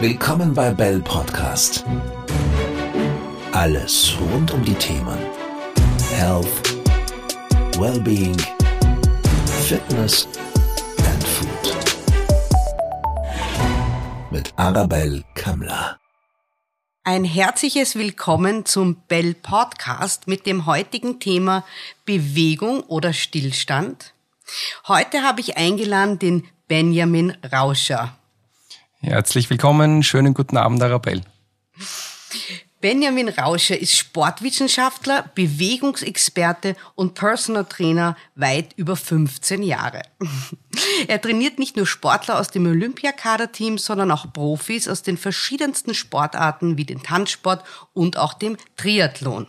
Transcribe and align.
Willkommen 0.00 0.54
bei 0.54 0.70
Bell 0.70 1.00
Podcast. 1.00 1.84
Alles 3.52 4.14
rund 4.18 4.50
um 4.50 4.64
die 4.64 4.72
Themen 4.72 5.18
Health, 6.14 6.46
Wellbeing, 7.78 8.34
Fitness 9.66 10.26
and 11.04 11.22
Food. 11.22 11.76
Mit 14.30 14.50
Arabelle 14.56 15.22
Kammler. 15.34 15.98
Ein 17.04 17.24
herzliches 17.24 17.94
Willkommen 17.94 18.64
zum 18.64 19.02
Bell 19.06 19.34
Podcast 19.34 20.26
mit 20.26 20.46
dem 20.46 20.64
heutigen 20.64 21.20
Thema 21.20 21.62
Bewegung 22.06 22.84
oder 22.84 23.12
Stillstand. 23.12 24.14
Heute 24.88 25.20
habe 25.24 25.42
ich 25.42 25.58
eingeladen 25.58 26.18
den 26.18 26.48
Benjamin 26.68 27.36
Rauscher. 27.52 28.16
Herzlich 29.02 29.48
willkommen, 29.48 30.02
schönen 30.02 30.34
guten 30.34 30.58
Abend, 30.58 30.82
Arabelle. 30.82 31.22
Benjamin 32.82 33.30
Rauscher 33.30 33.78
ist 33.78 33.96
Sportwissenschaftler, 33.96 35.30
Bewegungsexperte 35.34 36.76
und 36.96 37.14
Personal 37.14 37.64
Trainer 37.64 38.14
weit 38.34 38.74
über 38.76 38.96
15 38.96 39.62
Jahre. 39.62 40.02
Er 41.08 41.20
trainiert 41.20 41.58
nicht 41.58 41.76
nur 41.76 41.86
Sportler 41.86 42.38
aus 42.38 42.50
dem 42.50 42.66
Olympiakaderteam, 42.66 43.78
sondern 43.78 44.10
auch 44.10 44.30
Profis 44.32 44.86
aus 44.86 45.02
den 45.02 45.16
verschiedensten 45.16 45.94
Sportarten 45.94 46.76
wie 46.76 46.84
den 46.84 47.02
Tanzsport 47.02 47.64
und 47.94 48.18
auch 48.18 48.34
dem 48.34 48.58
Triathlon. 48.76 49.48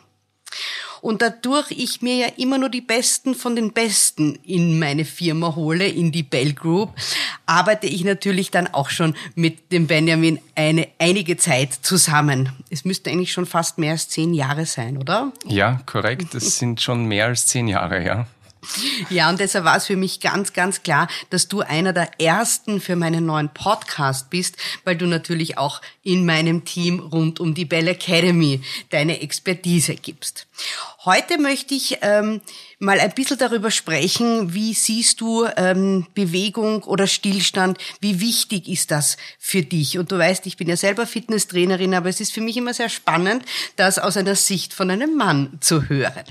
Und 1.02 1.22
dadurch 1.22 1.72
ich 1.72 2.02
mir 2.02 2.16
ja 2.16 2.28
immer 2.38 2.58
nur 2.58 2.70
die 2.70 2.82
Besten 2.82 3.34
von 3.36 3.56
den 3.56 3.74
Besten 3.74 4.36
in 4.46 4.80
meine 4.80 5.04
Firma 5.04 5.56
hole, 5.56 5.88
in 5.88 6.12
die 6.12 6.24
Bell 6.24 6.54
Group, 6.54 6.92
arbeite 7.46 7.88
ich 7.88 8.04
natürlich 8.04 8.52
dann 8.52 8.68
auch 8.68 8.90
schon 8.90 9.16
mit 9.36 9.72
dem 9.72 9.88
Benjamin 9.88 10.40
eine, 10.56 10.88
einige 11.00 11.38
Zeit 11.38 11.74
zusammen. 11.74 12.50
Es 12.70 12.86
müsste 12.86 13.10
eigentlich 13.10 13.34
schon 13.34 13.46
fast 13.46 13.78
mehr 13.78 13.94
als 13.94 14.10
zehn 14.10 14.34
Jahre 14.34 14.66
sein, 14.66 14.98
oder? 14.98 15.32
Ja, 15.46 15.82
korrekt. 15.86 16.36
Es 16.36 16.60
sind 16.60 16.82
schon 16.82 17.06
mehr 17.06 17.26
als 17.26 17.48
zehn 17.48 17.68
Jahre, 17.68 18.04
ja. 18.04 18.28
Ja, 19.10 19.30
und 19.30 19.40
deshalb 19.40 19.66
war 19.66 19.78
es 19.78 19.88
für 19.88 19.96
mich 19.96 20.20
ganz, 20.20 20.54
ganz 20.54 20.84
klar, 20.84 21.08
dass 21.30 21.48
du 21.48 21.62
einer 21.62 21.94
der 21.94 22.20
ersten 22.20 22.80
für 22.80 22.96
meinen 22.96 23.26
neuen 23.26 23.50
Podcast 23.50 24.30
bist, 24.30 24.58
weil 24.84 24.96
du 24.96 25.08
natürlich 25.08 25.58
auch 25.58 25.82
in 26.04 26.26
meinem 26.26 26.64
Team 26.64 27.00
rund 27.00 27.40
um 27.40 27.54
die 27.54 27.66
Bell 27.66 27.88
Academy 27.88 28.62
deine 28.90 29.22
Expertise 29.22 29.96
gibst. 29.96 30.48
Heute 31.04 31.40
möchte 31.40 31.74
ich 31.74 31.98
ähm, 32.02 32.42
mal 32.78 33.00
ein 33.00 33.14
bisschen 33.14 33.38
darüber 33.38 33.72
sprechen, 33.72 34.54
wie 34.54 34.74
siehst 34.76 35.22
du 35.22 35.48
ähm, 35.58 36.06
Bewegung 36.14 36.84
oder 36.84 37.08
Stillstand, 37.08 37.80
wie 38.00 38.20
wichtig 38.20 38.68
ist 38.68 38.92
das 38.92 39.18
für 39.40 39.64
dich? 39.64 39.98
Und 39.98 40.12
du 40.12 40.18
weißt, 40.20 40.46
ich 40.46 40.58
bin 40.58 40.70
ja 40.70 40.78
selber 40.78 41.08
Fitnesstrainerin, 41.08 41.96
aber 41.96 42.10
es 42.10 42.20
ist 42.20 42.34
für 42.34 42.42
mich 42.42 42.58
immer 42.58 42.76
sehr 42.76 42.90
spannend, 42.90 43.44
das 43.76 43.98
aus 43.98 44.18
einer 44.18 44.36
Sicht 44.36 44.74
von 44.74 44.92
einem 44.92 45.16
Mann 45.16 45.58
zu 45.60 45.90
hören. 45.90 46.26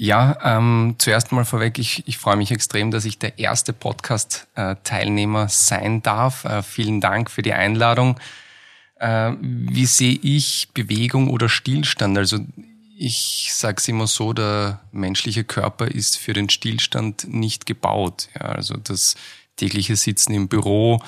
Ja, 0.00 0.38
ähm, 0.44 0.94
zuerst 0.98 1.32
mal 1.32 1.44
vorweg, 1.44 1.76
ich, 1.80 2.06
ich 2.06 2.18
freue 2.18 2.36
mich 2.36 2.52
extrem, 2.52 2.92
dass 2.92 3.04
ich 3.04 3.18
der 3.18 3.40
erste 3.40 3.72
Podcast-Teilnehmer 3.72 5.48
sein 5.48 6.02
darf. 6.04 6.44
Äh, 6.44 6.62
vielen 6.62 7.00
Dank 7.00 7.28
für 7.28 7.42
die 7.42 7.52
Einladung. 7.52 8.16
Äh, 9.00 9.32
wie 9.40 9.86
sehe 9.86 10.16
ich 10.22 10.68
Bewegung 10.72 11.28
oder 11.28 11.48
Stillstand? 11.48 12.16
Also 12.16 12.38
ich 12.96 13.50
sage 13.52 13.78
es 13.78 13.88
immer 13.88 14.06
so, 14.06 14.32
der 14.32 14.78
menschliche 14.92 15.42
Körper 15.42 15.88
ist 15.88 16.16
für 16.16 16.32
den 16.32 16.48
Stillstand 16.48 17.26
nicht 17.26 17.66
gebaut. 17.66 18.28
Ja, 18.36 18.42
also 18.42 18.76
das 18.76 19.16
tägliche 19.56 19.96
Sitzen 19.96 20.32
im 20.32 20.46
Büro, 20.46 21.02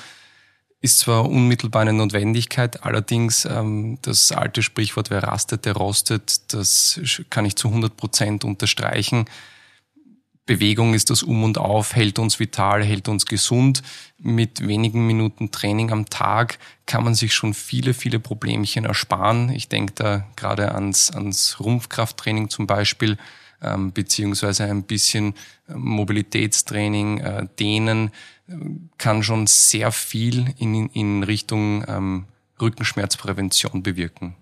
ist 0.81 1.01
zwar 1.01 1.29
unmittelbar 1.29 1.83
eine 1.83 1.93
Notwendigkeit, 1.93 2.85
allerdings 2.85 3.45
ähm, 3.45 3.99
das 4.03 4.33
alte 4.33 4.63
Sprichwort, 4.63 5.11
wer 5.11 5.23
rastet, 5.23 5.67
der 5.67 5.75
rostet, 5.75 6.55
das 6.55 7.01
kann 7.29 7.45
ich 7.45 7.57
zu 7.57 7.69
100 7.69 7.97
Prozent 7.97 8.45
unterstreichen. 8.45 9.27
Bewegung 10.47 10.95
ist 10.95 11.11
das 11.11 11.23
Um 11.23 11.45
und 11.45 11.59
Auf, 11.59 11.95
hält 11.95 12.19
uns 12.19 12.41
vital, 12.41 12.83
hält 12.83 13.09
uns 13.09 13.27
gesund. 13.27 13.83
Mit 14.19 14.67
wenigen 14.67 15.07
Minuten 15.07 15.53
Training 15.53 15.93
am 15.93 16.07
Tag 16.07 16.59
kann 16.87 17.05
man 17.05 17.15
sich 17.15 17.35
schon 17.35 17.55
viele, 17.55 17.95
viele 17.95 18.19
Problemchen 18.19 18.85
ersparen. 18.85 19.51
Ich 19.51 19.69
denke 19.69 19.93
da 19.95 20.27
gerade 20.35 20.75
ans, 20.75 21.11
ans 21.13 21.61
Rumpfkrafttraining 21.61 22.49
zum 22.49 22.67
Beispiel, 22.67 23.17
ähm, 23.63 23.93
beziehungsweise 23.93 24.65
ein 24.65 24.85
bisschen 24.85 25.35
äh, 25.69 25.75
Mobilitätstraining, 25.75 27.19
äh, 27.19 27.47
Dehnen, 27.59 28.11
kann 28.99 29.23
schon 29.23 29.47
sehr 29.47 29.93
viel 29.93 30.53
in, 30.59 30.89
in 30.89 31.23
Richtung 31.23 31.85
ähm, 31.87 32.25
Rückenschmerzprävention 32.61 33.83
bewirken. 33.83 34.35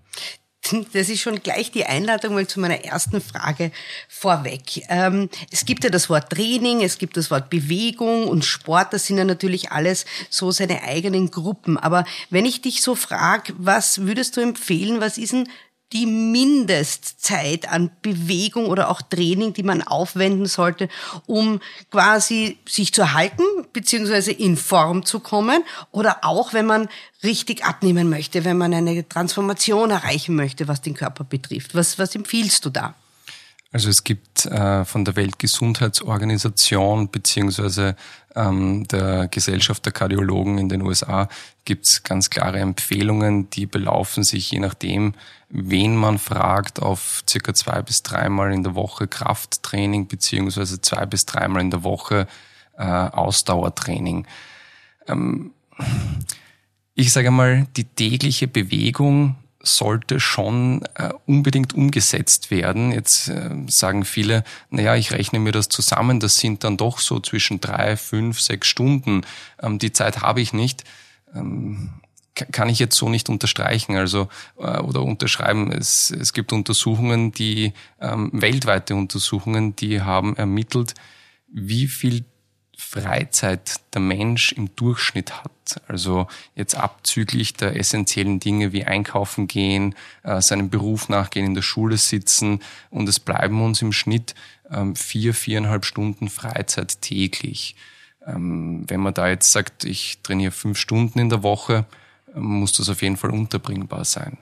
Das 0.93 1.09
ist 1.09 1.21
schon 1.21 1.41
gleich 1.41 1.71
die 1.71 1.85
Einladung 1.85 2.33
mal 2.33 2.45
zu 2.45 2.59
meiner 2.59 2.83
ersten 2.83 3.21
Frage 3.21 3.71
vorweg. 4.07 4.83
Ähm, 4.89 5.29
es 5.51 5.65
gibt 5.65 5.83
ja 5.83 5.89
das 5.89 6.09
Wort 6.09 6.29
Training, 6.31 6.83
es 6.83 6.97
gibt 6.97 7.17
das 7.17 7.31
Wort 7.31 7.49
Bewegung 7.49 8.27
und 8.27 8.45
Sport, 8.45 8.93
das 8.93 9.07
sind 9.07 9.17
ja 9.17 9.23
natürlich 9.23 9.71
alles 9.71 10.05
so 10.29 10.51
seine 10.51 10.83
eigenen 10.83 11.31
Gruppen. 11.31 11.77
Aber 11.77 12.03
wenn 12.29 12.45
ich 12.45 12.61
dich 12.61 12.81
so 12.81 12.93
frage, 12.95 13.53
was 13.57 14.01
würdest 14.01 14.35
du 14.37 14.41
empfehlen, 14.41 14.99
was 14.99 15.17
ist 15.17 15.33
denn 15.33 15.47
die 15.93 16.05
Mindestzeit 16.05 17.67
an 17.69 17.89
Bewegung 18.01 18.67
oder 18.67 18.89
auch 18.89 19.01
Training, 19.01 19.53
die 19.53 19.63
man 19.63 19.81
aufwenden 19.81 20.45
sollte, 20.45 20.87
um 21.25 21.61
quasi 21.91 22.57
sich 22.67 22.93
zu 22.93 23.01
erhalten 23.01 23.43
beziehungsweise 23.73 24.31
in 24.31 24.55
Form 24.55 25.05
zu 25.05 25.19
kommen 25.19 25.63
oder 25.91 26.23
auch 26.23 26.53
wenn 26.53 26.65
man 26.65 26.89
richtig 27.23 27.65
abnehmen 27.65 28.09
möchte, 28.09 28.45
wenn 28.45 28.57
man 28.57 28.73
eine 28.73 29.07
Transformation 29.07 29.91
erreichen 29.91 30.35
möchte, 30.35 30.67
was 30.67 30.81
den 30.81 30.93
Körper 30.93 31.23
betrifft. 31.23 31.75
Was, 31.75 31.97
was 31.97 32.15
empfiehlst 32.15 32.65
du 32.65 32.69
da? 32.69 32.93
Also 33.71 33.89
es 33.89 34.03
gibt 34.03 34.47
äh, 34.47 34.83
von 34.83 35.05
der 35.05 35.15
Weltgesundheitsorganisation 35.15 37.09
beziehungsweise 37.11 37.95
ähm, 38.35 38.87
der 38.87 39.27
Gesellschaft 39.27 39.85
der 39.85 39.93
Kardiologen 39.93 40.57
in 40.57 40.69
den 40.69 40.81
USA 40.81 41.29
gibt 41.65 41.85
es 41.85 42.01
ganz 42.01 42.31
klare 42.31 42.59
Empfehlungen, 42.59 43.51
die 43.51 43.67
belaufen 43.67 44.23
sich 44.23 44.49
je 44.49 44.59
nachdem, 44.59 45.13
wen 45.49 45.95
man 45.95 46.17
fragt, 46.17 46.81
auf 46.81 47.23
circa 47.29 47.53
zwei 47.53 47.83
bis 47.83 48.01
dreimal 48.01 48.53
in 48.53 48.63
der 48.63 48.73
Woche 48.73 49.07
Krafttraining 49.07 50.07
beziehungsweise 50.07 50.81
zwei 50.81 51.05
bis 51.05 51.27
dreimal 51.27 51.61
in 51.61 51.69
der 51.69 51.83
Woche 51.83 52.27
äh, 52.75 52.83
Ausdauertraining. 52.83 54.25
Ähm, 55.07 55.51
ich 56.95 57.13
sage 57.13 57.29
mal, 57.29 57.67
die 57.77 57.83
tägliche 57.83 58.47
Bewegung 58.47 59.35
sollte 59.61 60.19
schon 60.19 60.83
äh, 60.95 61.09
unbedingt 61.25 61.73
umgesetzt 61.73 62.49
werden. 62.49 62.91
Jetzt 62.91 63.29
äh, 63.29 63.49
sagen 63.67 64.05
viele, 64.05 64.43
naja, 64.69 64.95
ich 64.95 65.11
rechne 65.11 65.39
mir 65.39 65.51
das 65.51 65.69
zusammen, 65.69 66.19
das 66.19 66.37
sind 66.37 66.63
dann 66.63 66.77
doch 66.77 66.99
so 66.99 67.19
zwischen 67.19 67.59
drei, 67.59 67.97
fünf, 67.97 68.39
sechs 68.39 68.67
Stunden. 68.67 69.21
Ähm, 69.61 69.79
die 69.79 69.91
Zeit 69.91 70.21
habe 70.21 70.41
ich 70.41 70.53
nicht. 70.53 70.83
Ähm, 71.35 71.91
kann 72.51 72.69
ich 72.69 72.79
jetzt 72.79 72.95
so 72.95 73.09
nicht 73.09 73.27
unterstreichen, 73.27 73.97
also 73.97 74.29
äh, 74.57 74.79
oder 74.79 75.03
unterschreiben. 75.03 75.71
Es, 75.71 76.09
es 76.09 76.31
gibt 76.31 76.53
Untersuchungen, 76.53 77.33
die 77.33 77.73
ähm, 77.99 78.29
weltweite 78.33 78.95
Untersuchungen, 78.95 79.75
die 79.75 80.01
haben 80.01 80.37
ermittelt, 80.37 80.93
wie 81.51 81.87
viel 81.87 82.23
Freizeit 82.91 83.81
der 83.93 84.01
Mensch 84.01 84.51
im 84.51 84.75
Durchschnitt 84.75 85.43
hat. 85.43 85.79
Also 85.87 86.25
jetzt 86.55 86.73
abzüglich 86.73 87.53
der 87.53 87.75
essentiellen 87.75 88.39
Dinge 88.39 88.73
wie 88.73 88.83
einkaufen 88.83 89.45
gehen, 89.45 89.93
äh, 90.23 90.41
seinem 90.41 90.71
Beruf 90.71 91.07
nachgehen, 91.07 91.45
in 91.45 91.53
der 91.53 91.61
Schule 91.61 91.97
sitzen 91.97 92.63
und 92.89 93.07
es 93.07 93.19
bleiben 93.19 93.61
uns 93.61 93.83
im 93.83 93.91
Schnitt 93.91 94.33
ähm, 94.71 94.95
vier, 94.95 95.35
viereinhalb 95.35 95.85
Stunden 95.85 96.29
Freizeit 96.29 96.99
täglich. 97.03 97.75
Ähm, 98.25 98.85
wenn 98.87 99.01
man 99.01 99.13
da 99.13 99.29
jetzt 99.29 99.51
sagt, 99.51 99.85
ich 99.85 100.23
trainiere 100.23 100.51
fünf 100.51 100.79
Stunden 100.79 101.19
in 101.19 101.29
der 101.29 101.43
Woche, 101.43 101.85
ähm, 102.35 102.41
muss 102.41 102.73
das 102.73 102.89
auf 102.89 103.03
jeden 103.03 103.17
Fall 103.17 103.29
unterbringbar 103.29 104.03
sein. 104.03 104.39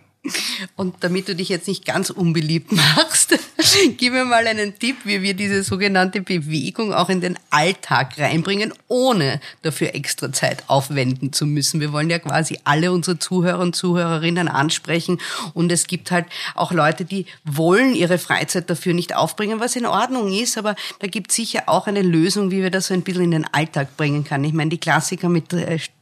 Und 0.75 0.95
damit 1.01 1.27
du 1.27 1.35
dich 1.35 1.49
jetzt 1.49 1.67
nicht 1.67 1.85
ganz 1.85 2.09
unbeliebt 2.09 2.71
machst, 2.71 3.37
gib 3.97 4.13
mir 4.13 4.25
mal 4.25 4.47
einen 4.47 4.77
Tipp, 4.77 4.97
wie 5.03 5.21
wir 5.21 5.33
diese 5.33 5.63
sogenannte 5.63 6.21
Bewegung 6.21 6.93
auch 6.93 7.09
in 7.09 7.21
den 7.21 7.37
Alltag 7.49 8.17
reinbringen, 8.17 8.73
ohne 8.87 9.39
dafür 9.61 9.95
extra 9.95 10.31
Zeit 10.31 10.63
aufwenden 10.67 11.33
zu 11.33 11.45
müssen. 11.45 11.79
Wir 11.79 11.91
wollen 11.91 12.09
ja 12.09 12.19
quasi 12.19 12.59
alle 12.63 12.91
unsere 12.91 13.19
Zuhörer 13.19 13.59
und 13.59 13.75
Zuhörerinnen 13.75 14.47
ansprechen. 14.47 15.19
Und 15.53 15.71
es 15.71 15.87
gibt 15.87 16.11
halt 16.11 16.25
auch 16.55 16.71
Leute, 16.71 17.05
die 17.05 17.25
wollen 17.43 17.95
ihre 17.95 18.17
Freizeit 18.17 18.69
dafür 18.69 18.93
nicht 18.93 19.15
aufbringen, 19.15 19.59
was 19.59 19.75
in 19.75 19.85
Ordnung 19.85 20.31
ist. 20.31 20.57
Aber 20.57 20.75
da 20.99 21.07
gibt 21.07 21.31
sicher 21.31 21.63
auch 21.67 21.87
eine 21.87 22.01
Lösung, 22.01 22.51
wie 22.51 22.61
wir 22.61 22.71
das 22.71 22.87
so 22.87 22.93
ein 22.93 23.01
bisschen 23.01 23.23
in 23.23 23.31
den 23.31 23.53
Alltag 23.53 23.97
bringen 23.97 24.23
können. 24.23 24.43
Ich 24.43 24.53
meine, 24.53 24.69
die 24.69 24.79
Klassiker 24.79 25.29
mit 25.29 25.51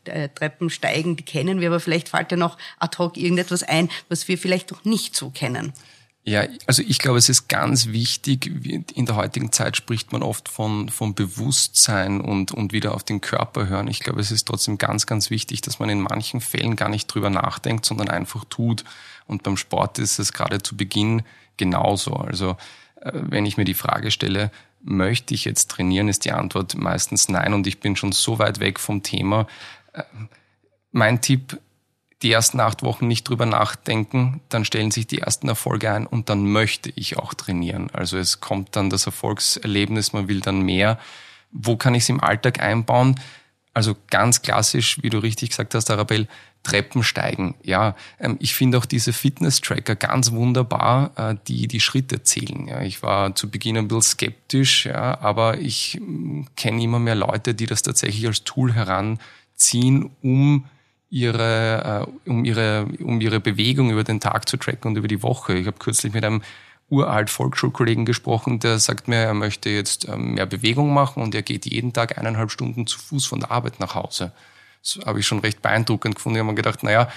äh, 0.08 0.30
Treppen 0.30 0.70
steigen, 0.70 1.16
die 1.16 1.24
kennen 1.24 1.62
wir, 1.62 1.70
aber 1.70 1.80
vielleicht 1.80 2.10
fällt 2.10 2.32
ja 2.32 2.38
noch 2.38 2.58
ad 2.80 2.98
hoc 2.98 3.18
irgendetwas 3.18 3.64
ein, 3.64 3.90
was 4.10 4.28
wir 4.28 4.38
vielleicht 4.38 4.72
noch 4.72 4.86
nicht 4.86 5.16
so 5.16 5.30
kennen. 5.30 5.74
Ja, 6.28 6.44
also 6.66 6.82
ich 6.82 6.98
glaube, 6.98 7.20
es 7.20 7.30
ist 7.30 7.50
ganz 7.50 7.88
wichtig, 7.88 8.48
in 8.96 9.06
der 9.06 9.16
heutigen 9.16 9.52
Zeit 9.52 9.78
spricht 9.78 10.12
man 10.12 10.24
oft 10.24 10.50
von, 10.50 10.90
von 10.90 11.14
Bewusstsein 11.14 12.20
und, 12.20 12.52
und 12.52 12.74
wieder 12.74 12.96
auf 12.96 13.04
den 13.04 13.22
Körper 13.22 13.68
hören. 13.68 13.88
Ich 13.88 14.00
glaube, 14.00 14.22
es 14.22 14.32
ist 14.32 14.48
trotzdem 14.48 14.80
ganz, 14.80 15.06
ganz 15.06 15.30
wichtig, 15.30 15.62
dass 15.62 15.78
man 15.78 15.88
in 15.90 16.02
manchen 16.02 16.42
Fällen 16.42 16.76
gar 16.76 16.90
nicht 16.90 17.06
drüber 17.06 17.30
nachdenkt, 17.30 17.86
sondern 17.86 18.10
einfach 18.10 18.44
tut. 18.46 18.84
Und 19.28 19.44
beim 19.44 19.56
Sport 19.56 20.00
ist 20.00 20.18
es 20.18 20.34
gerade 20.34 20.64
zu 20.64 20.76
Beginn 20.76 21.22
genauso. 21.58 22.14
Also 22.14 22.58
äh, 23.02 23.12
wenn 23.14 23.46
ich 23.46 23.58
mir 23.58 23.66
die 23.66 23.76
Frage 23.76 24.10
stelle, 24.10 24.50
möchte 24.82 25.36
ich 25.36 25.46
jetzt 25.46 25.70
trainieren, 25.70 26.08
ist 26.08 26.26
die 26.26 26.32
Antwort 26.32 26.76
meistens 26.76 27.30
nein 27.30 27.54
und 27.54 27.68
ich 27.68 27.80
bin 27.80 27.96
schon 27.96 28.12
so 28.14 28.40
weit 28.40 28.60
weg 28.60 28.80
vom 28.80 29.04
Thema. 29.04 29.46
Mein 30.92 31.22
Tipp, 31.22 31.60
die 32.22 32.32
ersten 32.32 32.60
acht 32.60 32.82
Wochen 32.84 33.08
nicht 33.08 33.28
drüber 33.28 33.46
nachdenken, 33.46 34.42
dann 34.50 34.66
stellen 34.66 34.92
sich 34.92 35.08
die 35.08 35.20
ersten 35.20 35.48
Erfolge 35.48 35.92
ein 35.92 36.08
und 36.08 36.30
dann 36.30 36.46
möchte 36.52 36.92
ich 36.96 37.18
auch 37.18 37.34
trainieren. 37.34 37.90
Also 37.92 38.18
es 38.18 38.40
kommt 38.40 38.76
dann 38.76 38.90
das 38.90 39.06
Erfolgserlebnis, 39.06 40.14
man 40.14 40.28
will 40.28 40.40
dann 40.40 40.62
mehr. 40.62 40.98
Wo 41.52 41.76
kann 41.76 41.94
ich 41.94 42.04
es 42.04 42.10
im 42.10 42.22
Alltag 42.22 42.60
einbauen? 42.62 43.20
Also 43.74 43.96
ganz 44.10 44.42
klassisch, 44.42 45.04
wie 45.04 45.10
du 45.10 45.20
richtig 45.20 45.50
gesagt 45.50 45.76
hast, 45.76 45.92
Arabelle, 45.92 46.28
Treppen 46.66 47.04
steigen. 47.04 47.56
Ja, 47.62 47.96
ähm, 48.20 48.38
ich 48.40 48.56
finde 48.56 48.78
auch 48.78 48.86
diese 48.86 49.14
Fitness-Tracker 49.14 49.96
ganz 49.96 50.32
wunderbar, 50.32 51.12
äh, 51.16 51.36
die 51.48 51.68
die 51.68 51.80
Schritte 51.80 52.24
zählen. 52.24 52.68
Ich 52.84 53.04
war 53.04 53.36
zu 53.36 53.52
Beginn 53.52 53.78
ein 53.78 53.88
bisschen 53.88 54.02
skeptisch, 54.02 54.88
aber 54.88 55.60
ich 55.60 56.00
mm, 56.02 56.46
kenne 56.56 56.84
immer 56.84 57.00
mehr 57.00 57.16
Leute, 57.16 57.54
die 57.54 57.68
das 57.68 57.84
tatsächlich 57.84 58.26
als 58.26 58.44
Tool 58.44 58.74
heranziehen, 59.56 60.12
um 60.22 60.66
ihre, 61.10 62.08
äh, 62.26 62.30
um 62.30 62.46
ihre, 62.46 62.86
um 63.00 63.22
ihre 63.22 63.40
Bewegung 63.40 63.92
über 63.92 64.04
den 64.04 64.20
Tag 64.20 64.50
zu 64.50 64.58
tracken 64.58 64.92
und 64.92 64.98
über 64.98 65.08
die 65.08 65.24
Woche. 65.24 65.54
Ich 65.54 65.68
habe 65.68 65.78
kürzlich 65.78 66.14
mit 66.14 66.26
einem 66.26 66.42
uralt 66.90 67.30
Volksschulkollegen 67.30 68.06
gesprochen, 68.06 68.60
der 68.60 68.78
sagt 68.80 69.08
mir, 69.08 69.18
er 69.18 69.34
möchte 69.34 69.70
jetzt 69.70 70.08
ähm, 70.08 70.36
mehr 70.36 70.46
Bewegung 70.46 70.94
machen 70.94 71.24
und 71.24 71.34
er 71.34 71.42
geht 71.42 71.66
jeden 71.66 71.94
Tag 71.94 72.18
eineinhalb 72.18 72.52
Stunden 72.52 72.86
zu 72.86 73.00
Fuß 73.00 73.26
von 73.26 73.40
der 73.40 73.52
Arbeit 73.52 73.80
nach 73.80 73.96
Hause. 73.96 74.34
Das 74.84 75.00
habe 75.06 75.20
ich 75.20 75.26
schon 75.26 75.40
recht 75.40 75.64
beeindruckend 75.64 76.16
gefunden. 76.16 76.36
Ich 76.36 76.40
habe 76.42 76.52
mir 76.52 76.56
gedacht, 76.56 76.84
naja, 76.84 77.10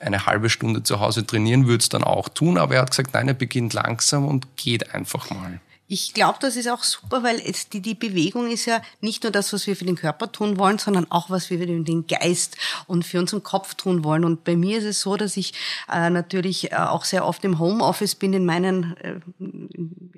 eine 0.00 0.24
halbe 0.24 0.48
Stunde 0.48 0.82
zu 0.82 1.00
Hause 1.00 1.26
trainieren 1.26 1.66
würde 1.66 1.82
es 1.82 1.88
dann 1.90 2.04
auch 2.04 2.28
tun, 2.28 2.56
aber 2.56 2.76
er 2.76 2.82
hat 2.82 2.90
gesagt, 2.90 3.12
nein, 3.12 3.28
er 3.28 3.34
beginnt 3.34 3.74
langsam 3.74 4.26
und 4.26 4.56
geht 4.56 4.94
einfach 4.94 5.28
mal. 5.30 5.60
Ich 5.88 6.14
glaube, 6.14 6.38
das 6.40 6.56
ist 6.56 6.68
auch 6.68 6.82
super, 6.82 7.22
weil 7.22 7.40
es, 7.44 7.68
die, 7.68 7.80
die 7.80 7.94
Bewegung 7.94 8.50
ist 8.50 8.66
ja 8.66 8.82
nicht 9.00 9.22
nur 9.22 9.30
das, 9.30 9.52
was 9.52 9.68
wir 9.68 9.76
für 9.76 9.84
den 9.84 9.94
Körper 9.94 10.32
tun 10.32 10.58
wollen, 10.58 10.78
sondern 10.78 11.08
auch, 11.12 11.30
was 11.30 11.48
wir 11.48 11.58
für 11.58 11.66
den 11.66 12.06
Geist 12.08 12.56
und 12.88 13.04
für 13.04 13.20
unseren 13.20 13.44
Kopf 13.44 13.74
tun 13.74 14.02
wollen. 14.02 14.24
Und 14.24 14.42
bei 14.42 14.56
mir 14.56 14.78
ist 14.78 14.84
es 14.84 15.00
so, 15.00 15.16
dass 15.16 15.36
ich 15.36 15.54
äh, 15.92 16.10
natürlich 16.10 16.72
äh, 16.72 16.76
auch 16.76 17.04
sehr 17.04 17.24
oft 17.24 17.44
im 17.44 17.60
Homeoffice 17.60 18.16
bin, 18.16 18.32
in 18.32 18.44
meinen, 18.44 18.96
äh, 18.96 19.20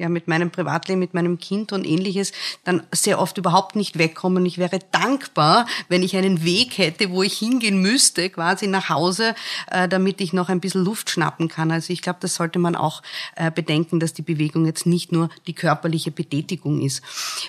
ja, 0.01 0.09
mit 0.09 0.27
meinem 0.27 0.51
Privatleben, 0.51 1.01
mit 1.01 1.13
meinem 1.13 1.39
Kind 1.39 1.73
und 1.73 1.87
ähnliches, 1.87 2.33
dann 2.65 2.83
sehr 2.91 3.21
oft 3.21 3.37
überhaupt 3.37 3.77
nicht 3.77 3.99
wegkomme. 3.99 4.41
Und 4.41 4.47
ich 4.47 4.57
wäre 4.57 4.79
dankbar, 4.91 5.67
wenn 5.91 6.03
ich 6.03 6.17
einen 6.17 6.45
Weg 6.45 6.79
hätte, 6.79 7.11
wo 7.11 7.23
ich 7.23 7.37
hingehen 7.37 7.83
müsste, 7.83 8.31
quasi 8.31 8.69
nach 8.69 8.89
Hause, 8.89 9.35
äh, 9.71 9.87
damit 9.87 10.23
ich 10.23 10.33
noch 10.33 10.49
ein 10.49 10.61
bisschen 10.61 10.83
Luft 10.83 11.11
schnappen 11.11 11.49
kann. 11.49 11.71
Also 11.71 11.93
ich 11.93 12.01
glaube, 12.01 12.21
das 12.23 12.37
sollte 12.37 12.59
man 12.59 12.75
auch 12.75 13.03
äh, 13.37 13.51
bedenken, 13.51 14.01
dass 14.01 14.15
die 14.15 14.23
Bewegung 14.23 14.65
jetzt 14.65 14.87
nicht 14.87 15.13
nur 15.13 15.29
die 15.47 15.58
körperliche 15.59 16.11
Betätigung 16.11 16.81
ist. 16.81 17.03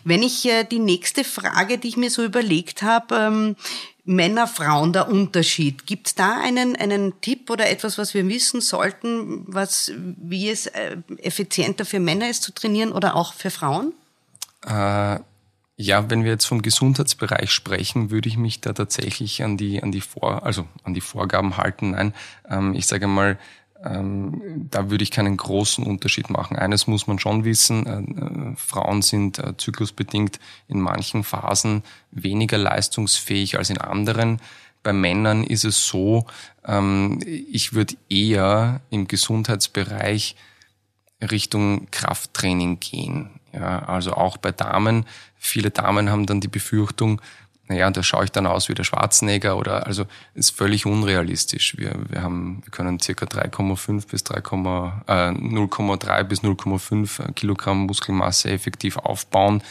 Wenn 0.04 0.24
ich 0.24 0.46
äh, 0.46 0.66
die 0.66 0.80
nächste 0.80 1.24
Frage, 1.24 1.78
die 1.78 1.88
ich 1.88 1.98
mir 1.98 2.10
so 2.10 2.24
überlegt 2.24 2.84
habe, 2.84 3.16
ähm, 3.16 3.56
Männer, 4.10 4.48
Frauen, 4.48 4.92
der 4.92 5.08
Unterschied. 5.08 5.86
Gibt 5.86 6.08
es 6.08 6.16
da 6.16 6.40
einen, 6.42 6.76
einen 6.76 7.22
Tipp 7.22 7.52
oder 7.52 7.70
etwas, 7.70 8.00
was 8.00 8.16
wir 8.16 8.28
wissen 8.28 8.60
sollten, 8.60 9.44
was, 9.46 9.92
wie 9.96 10.50
es 10.50 10.66
äh, 10.66 10.98
effizienter 11.20 11.86
für 11.86 12.00
Männer 12.00 12.28
ist 12.28 12.42
zu 12.42 12.52
trainieren 12.52 12.92
oder 12.92 13.16
auch 13.16 13.34
für 13.34 13.52
Frauen? 13.52 13.94
Äh, 14.66 15.20
ja, 15.82 16.10
wenn 16.10 16.24
wir 16.24 16.32
jetzt 16.32 16.46
vom 16.46 16.62
Gesundheitsbereich 16.62 17.52
sprechen, 17.52 18.10
würde 18.10 18.28
ich 18.28 18.36
mich 18.36 18.60
da 18.62 18.74
tatsächlich 18.74 19.44
an 19.44 19.58
die, 19.58 19.82
an 19.82 19.92
die 19.92 20.02
Vor, 20.02 20.44
also 20.44 20.68
an 20.84 20.94
die 20.94 21.02
Vorgaben 21.02 21.56
halten. 21.58 21.92
Nein, 21.92 22.14
ähm, 22.50 22.74
ich 22.74 22.88
sage 22.88 23.08
mal, 23.08 23.38
ähm, 23.84 24.68
da 24.70 24.90
würde 24.90 25.04
ich 25.04 25.12
keinen 25.12 25.38
großen 25.38 25.86
Unterschied 25.86 26.30
machen. 26.30 26.58
Eines 26.58 26.88
muss 26.88 27.08
man 27.08 27.20
schon 27.20 27.46
wissen, 27.46 27.86
äh, 27.86 28.52
äh, 28.52 28.56
Frauen 28.56 29.02
sind 29.02 29.40
äh, 29.40 29.56
zyklusbedingt 29.58 30.40
in 30.68 30.82
manchen 30.82 31.24
Phasen 31.24 31.84
weniger 32.12 32.58
leistungsfähig 32.58 33.58
als 33.58 33.70
in 33.70 33.78
anderen. 33.78 34.42
Bei 34.84 34.94
Männern 34.94 35.44
ist 35.44 35.66
es 35.66 35.88
so, 35.88 36.26
ähm, 36.66 37.20
ich 37.26 37.74
würde 37.74 37.96
eher 38.10 38.82
im 38.90 39.08
Gesundheitsbereich 39.08 40.36
Richtung 41.22 41.88
Krafttraining 41.92 42.80
gehen. 42.80 43.30
Ja, 43.54 43.80
also 43.80 44.14
auch 44.14 44.38
bei 44.38 44.52
Damen. 44.52 45.06
Viele 45.36 45.72
Damen 45.72 46.10
haben 46.10 46.26
dann 46.26 46.40
die 46.40 46.48
Befürchtung, 46.48 47.22
naja, 47.70 47.92
da 47.92 48.02
schaue 48.02 48.26
ich 48.26 48.32
dann 48.32 48.48
aus 48.48 48.68
wie 48.68 48.74
der 48.74 48.84
Schwarzenegger 48.84 49.56
oder 49.56 49.86
also 49.86 50.06
ist 50.34 50.50
völlig 50.50 50.88
unrealistisch. 50.88 51.78
Wir, 51.78 51.94
wir 52.10 52.24
haben, 52.24 52.62
wir 52.64 52.72
können 52.72 53.00
circa 53.00 53.28
3,5 53.28 54.10
bis 54.10 54.24
3, 54.24 54.40
äh, 54.40 54.42
0,3 54.42 56.24
bis 56.24 56.42
0,5 56.42 57.32
Kilogramm 57.34 57.86
Muskelmasse 57.86 58.50
effektiv 58.50 58.98
aufbauen 58.98 59.62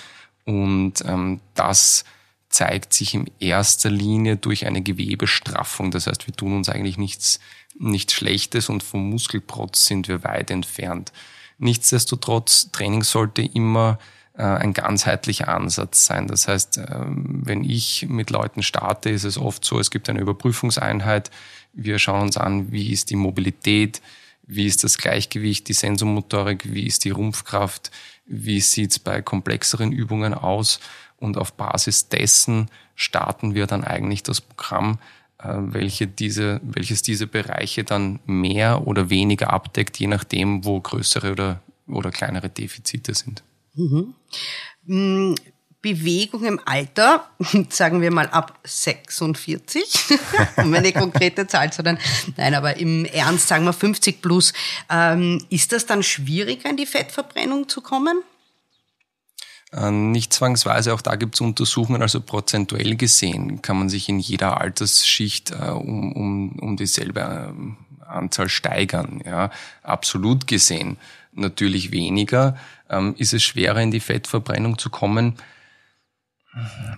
und 0.44 1.04
ähm, 1.04 1.40
das 1.54 2.04
zeigt 2.48 2.94
sich 2.94 3.14
in 3.14 3.28
erster 3.40 3.90
Linie 3.90 4.36
durch 4.36 4.64
eine 4.64 4.80
Gewebestraffung. 4.80 5.90
Das 5.90 6.06
heißt, 6.06 6.26
wir 6.28 6.34
tun 6.34 6.56
uns 6.56 6.68
eigentlich 6.68 6.98
nichts, 6.98 7.40
nichts 7.78 8.14
Schlechtes 8.14 8.68
und 8.68 8.84
vom 8.84 9.10
Muskelprotz 9.10 9.86
sind 9.86 10.06
wir 10.06 10.22
weit 10.22 10.52
entfernt. 10.52 11.12
Nichtsdestotrotz, 11.58 12.70
Training 12.70 13.02
sollte 13.02 13.42
immer 13.42 13.98
ein 14.42 14.72
ganzheitlicher 14.72 15.48
Ansatz 15.48 16.06
sein. 16.06 16.28
Das 16.28 16.46
heißt, 16.46 16.78
ähm, 16.78 17.42
wenn 17.44 17.64
ich 17.64 18.06
mit 18.08 18.30
Leuten 18.30 18.62
starte, 18.62 19.10
ist 19.10 19.24
es 19.24 19.36
oft 19.36 19.64
so, 19.64 19.80
es 19.80 19.90
gibt 19.90 20.08
eine 20.08 20.20
Überprüfungseinheit. 20.20 21.30
Wir 21.72 21.98
schauen 21.98 22.22
uns 22.22 22.36
an, 22.36 22.70
wie 22.70 22.92
ist 22.92 23.10
die 23.10 23.16
Mobilität, 23.16 24.00
wie 24.46 24.66
ist 24.66 24.84
das 24.84 24.96
Gleichgewicht, 24.96 25.68
die 25.68 25.72
Sensomotorik, 25.72 26.72
wie 26.72 26.86
ist 26.86 27.04
die 27.04 27.10
Rumpfkraft, 27.10 27.90
wie 28.26 28.60
sieht's 28.60 28.98
bei 28.98 29.22
komplexeren 29.22 29.92
Übungen 29.92 30.34
aus. 30.34 30.80
Und 31.18 31.36
auf 31.36 31.52
Basis 31.54 32.08
dessen 32.08 32.70
starten 32.94 33.54
wir 33.54 33.66
dann 33.66 33.82
eigentlich 33.82 34.22
das 34.22 34.40
Programm, 34.40 34.98
äh, 35.38 35.48
welche 35.52 36.06
diese, 36.06 36.60
welches 36.62 37.02
diese 37.02 37.26
Bereiche 37.26 37.84
dann 37.84 38.20
mehr 38.24 38.86
oder 38.86 39.10
weniger 39.10 39.52
abdeckt, 39.52 39.98
je 39.98 40.06
nachdem, 40.06 40.64
wo 40.64 40.80
größere 40.80 41.32
oder, 41.32 41.60
oder 41.88 42.10
kleinere 42.10 42.48
Defizite 42.48 43.14
sind. 43.14 43.42
Mhm. 43.78 44.14
Mm, 44.86 45.34
Bewegung 45.80 46.44
im 46.44 46.60
Alter, 46.64 47.30
sagen 47.68 48.00
wir 48.00 48.10
mal 48.10 48.26
ab 48.26 48.58
46, 48.64 50.18
um 50.56 50.74
eine 50.74 50.92
konkrete 50.92 51.46
Zahl 51.46 51.72
zu 51.72 51.82
nennen. 51.82 51.98
Nein, 52.36 52.54
aber 52.54 52.76
im 52.76 53.04
Ernst 53.04 53.48
sagen 53.48 53.64
wir 53.64 53.72
50 53.72 54.20
plus. 54.20 54.52
Ähm, 54.90 55.44
ist 55.50 55.72
das 55.72 55.86
dann 55.86 56.02
schwieriger, 56.02 56.68
in 56.68 56.76
die 56.76 56.86
Fettverbrennung 56.86 57.68
zu 57.68 57.80
kommen? 57.80 58.22
Äh, 59.72 59.90
nicht 59.90 60.32
zwangsweise, 60.32 60.94
auch 60.94 61.02
da 61.02 61.16
gibt 61.16 61.34
es 61.34 61.40
Untersuchungen, 61.40 62.00
also 62.00 62.20
prozentuell 62.20 62.96
gesehen 62.96 63.60
kann 63.60 63.78
man 63.78 63.90
sich 63.90 64.08
in 64.08 64.18
jeder 64.18 64.60
Altersschicht 64.60 65.50
äh, 65.50 65.70
um, 65.70 66.12
um, 66.12 66.58
um 66.58 66.76
dieselbe 66.76 67.20
äh, 67.20 68.04
Anzahl 68.04 68.48
steigern. 68.48 69.22
Ja. 69.26 69.50
Absolut 69.82 70.46
gesehen 70.46 70.96
natürlich 71.32 71.92
weniger. 71.92 72.56
Ähm, 72.88 73.14
ist 73.18 73.32
es 73.32 73.42
schwerer, 73.42 73.80
in 73.80 73.90
die 73.90 74.00
Fettverbrennung 74.00 74.78
zu 74.78 74.90
kommen? 74.90 75.34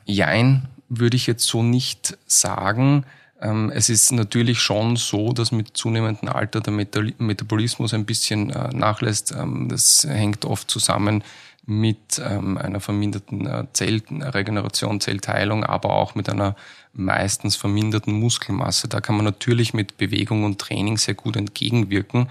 Jein, 0.05 0.69
würde 0.89 1.17
ich 1.17 1.27
jetzt 1.27 1.47
so 1.47 1.63
nicht 1.63 2.17
sagen. 2.27 3.05
Ähm, 3.41 3.71
es 3.75 3.89
ist 3.89 4.13
natürlich 4.13 4.61
schon 4.61 4.97
so, 4.97 5.33
dass 5.33 5.53
mit 5.53 5.77
zunehmendem 5.77 6.29
Alter 6.29 6.61
der 6.61 6.73
Metabolismus 6.73 7.95
ein 7.95 8.07
bisschen 8.07 8.51
äh, 8.51 8.69
nachlässt. 8.69 9.33
Ähm, 9.33 9.69
das 9.69 10.07
hängt 10.09 10.45
oft 10.45 10.71
zusammen 10.71 11.23
mit 11.71 12.21
ähm, 12.23 12.59
einer 12.59 12.81
verminderten 12.81 13.47
äh, 13.47 13.65
Zellregeneration, 13.73 15.01
Zellteilung, 15.01 15.63
aber 15.63 15.91
auch 15.91 16.17
mit 16.17 16.29
einer 16.29 16.57
meistens 16.93 17.55
verminderten 17.55 18.13
Muskelmasse. 18.13 18.89
Da 18.89 19.01
kann 19.01 19.15
man 19.15 19.25
natürlich 19.25 19.73
mit 19.73 19.97
Bewegung 19.97 20.43
und 20.43 20.59
Training 20.59 20.97
sehr 20.97 21.15
gut 21.15 21.37
entgegenwirken. 21.37 22.29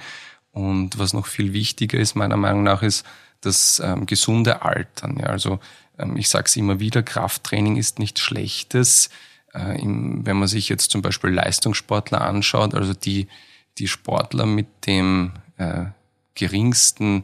Und 0.52 1.00
was 1.00 1.14
noch 1.14 1.26
viel 1.26 1.54
wichtiger 1.54 1.98
ist, 1.98 2.16
meiner 2.16 2.36
Meinung 2.36 2.64
nach, 2.64 2.84
ist 2.84 3.06
das 3.40 3.82
ähm, 3.84 4.06
gesunde 4.06 4.62
Altern. 4.62 5.18
Ja, 5.18 5.28
also 5.28 5.60
ähm, 5.98 6.18
ich 6.18 6.28
sage 6.28 6.48
es 6.48 6.58
immer 6.58 6.82
wieder, 6.82 7.02
Krafttraining 7.02 7.78
ist 7.78 7.98
nichts 7.98 8.20
Schlechtes. 8.20 9.10
Äh, 9.54 9.82
im, 9.82 10.26
wenn 10.26 10.36
man 10.36 10.50
sich 10.50 10.68
jetzt 10.68 10.92
zum 10.92 11.02
Beispiel 11.02 11.30
Leistungssportler 11.30 12.20
anschaut, 12.20 12.76
also 12.76 12.94
die, 12.94 13.30
die 13.78 13.88
Sportler 13.88 14.46
mit 14.46 14.68
dem 14.86 15.32
äh, 15.56 15.86
geringsten 16.36 17.24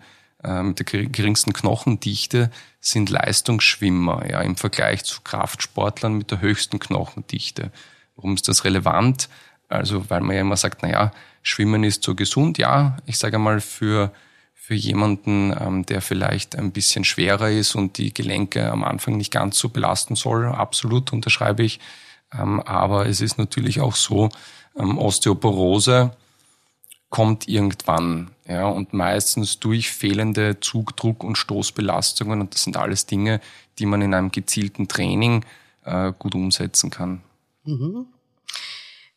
mit 0.64 0.80
der 0.80 1.06
geringsten 1.06 1.54
Knochendichte 1.54 2.52
sind 2.80 3.10
Leistungsschwimmer, 3.10 4.30
ja, 4.30 4.42
im 4.42 4.56
Vergleich 4.56 5.04
zu 5.04 5.22
Kraftsportlern 5.22 6.14
mit 6.14 6.32
der 6.32 6.42
höchsten 6.42 6.80
Knochendichte. 6.80 7.72
Warum 8.16 8.36
ist 8.36 8.48
das 8.48 8.64
relevant? 8.64 9.30
Also, 9.70 10.10
weil 10.10 10.22
man 10.22 10.36
ja 10.36 10.42
immer 10.42 10.58
sagt, 10.58 10.84
na 10.84 10.90
ja, 10.90 11.12
Schwimmen 11.42 11.84
ist 11.84 12.04
so 12.04 12.16
gesund. 12.16 12.58
Ja, 12.58 12.98
ich 13.06 13.18
sage 13.18 13.40
mal, 13.40 13.60
für, 13.62 14.12
für 14.54 14.76
jemanden, 14.76 15.56
ähm, 15.60 15.86
der 15.86 16.02
vielleicht 16.02 16.56
ein 16.56 16.72
bisschen 16.72 17.04
schwerer 17.04 17.50
ist 17.50 17.76
und 17.76 17.98
die 17.98 18.14
Gelenke 18.14 18.72
am 18.72 18.84
Anfang 18.84 19.18
nicht 19.18 19.32
ganz 19.32 19.58
so 19.58 19.70
belasten 19.70 20.16
soll, 20.16 20.46
absolut 20.48 21.14
unterschreibe 21.14 21.64
ich. 21.64 21.80
Ähm, 22.34 22.62
aber 22.62 23.08
es 23.08 23.22
ist 23.22 23.38
natürlich 23.38 23.82
auch 23.82 23.96
so, 23.96 24.30
ähm, 24.78 24.98
Osteoporose 24.98 26.12
kommt 27.16 27.48
irgendwann. 27.48 28.32
Ja, 28.46 28.68
und 28.68 28.92
meistens 28.92 29.62
durch 29.62 29.90
fehlende 29.90 30.60
Zugdruck- 30.60 31.24
und 31.24 31.38
Stoßbelastungen. 31.38 32.42
Und 32.42 32.54
das 32.54 32.64
sind 32.66 32.76
alles 32.76 33.06
Dinge, 33.06 33.40
die 33.80 33.86
man 33.86 34.02
in 34.02 34.14
einem 34.14 34.32
gezielten 34.32 34.90
Training 34.90 35.46
äh, 35.86 36.12
gut 36.20 36.36
umsetzen 36.36 36.90
kann. 36.90 37.22
Mhm. 37.64 38.08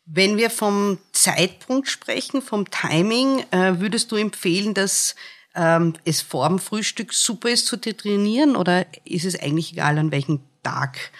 Wenn 0.05 0.37
wir 0.37 0.49
vom 0.49 0.97
Zeitpunkt 1.11 1.89
sprechen, 1.89 2.41
vom 2.41 2.71
Timing, 2.71 3.43
äh, 3.51 3.81
würdest 3.81 4.13
du 4.13 4.15
empfehlen, 4.15 4.73
dass 4.73 5.15
ähm, 5.53 5.93
es 6.05 6.21
vor 6.21 6.47
dem 6.47 6.59
Frühstück 6.59 7.13
super 7.13 7.49
ist 7.49 7.65
zu 7.65 7.75
trainieren 7.81 8.55
oder 8.55 8.85
ist 9.03 9.25
es 9.25 9.37
eigentlich 9.37 9.73
egal, 9.73 9.97
an 9.97 10.11
welchem 10.11 10.39
Tag, 10.63 11.11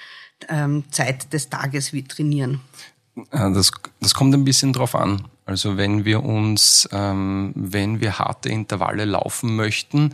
ähm, 0.47 0.85
Zeit 0.91 1.33
des 1.33 1.49
Tages 1.49 1.91
wir 1.91 2.07
trainieren? 2.07 2.61
Äh, 3.31 3.51
das, 3.51 3.69
das 3.99 4.13
kommt 4.13 4.33
ein 4.33 4.45
bisschen 4.45 4.71
drauf 4.71 4.95
an. 4.95 5.27
Also 5.49 5.77
wenn 5.77 6.05
wir 6.05 6.23
uns, 6.23 6.87
ähm, 6.91 7.53
wenn 7.55 8.01
wir 8.01 8.19
harte 8.19 8.49
Intervalle 8.49 9.05
laufen 9.05 9.55
möchten, 9.55 10.13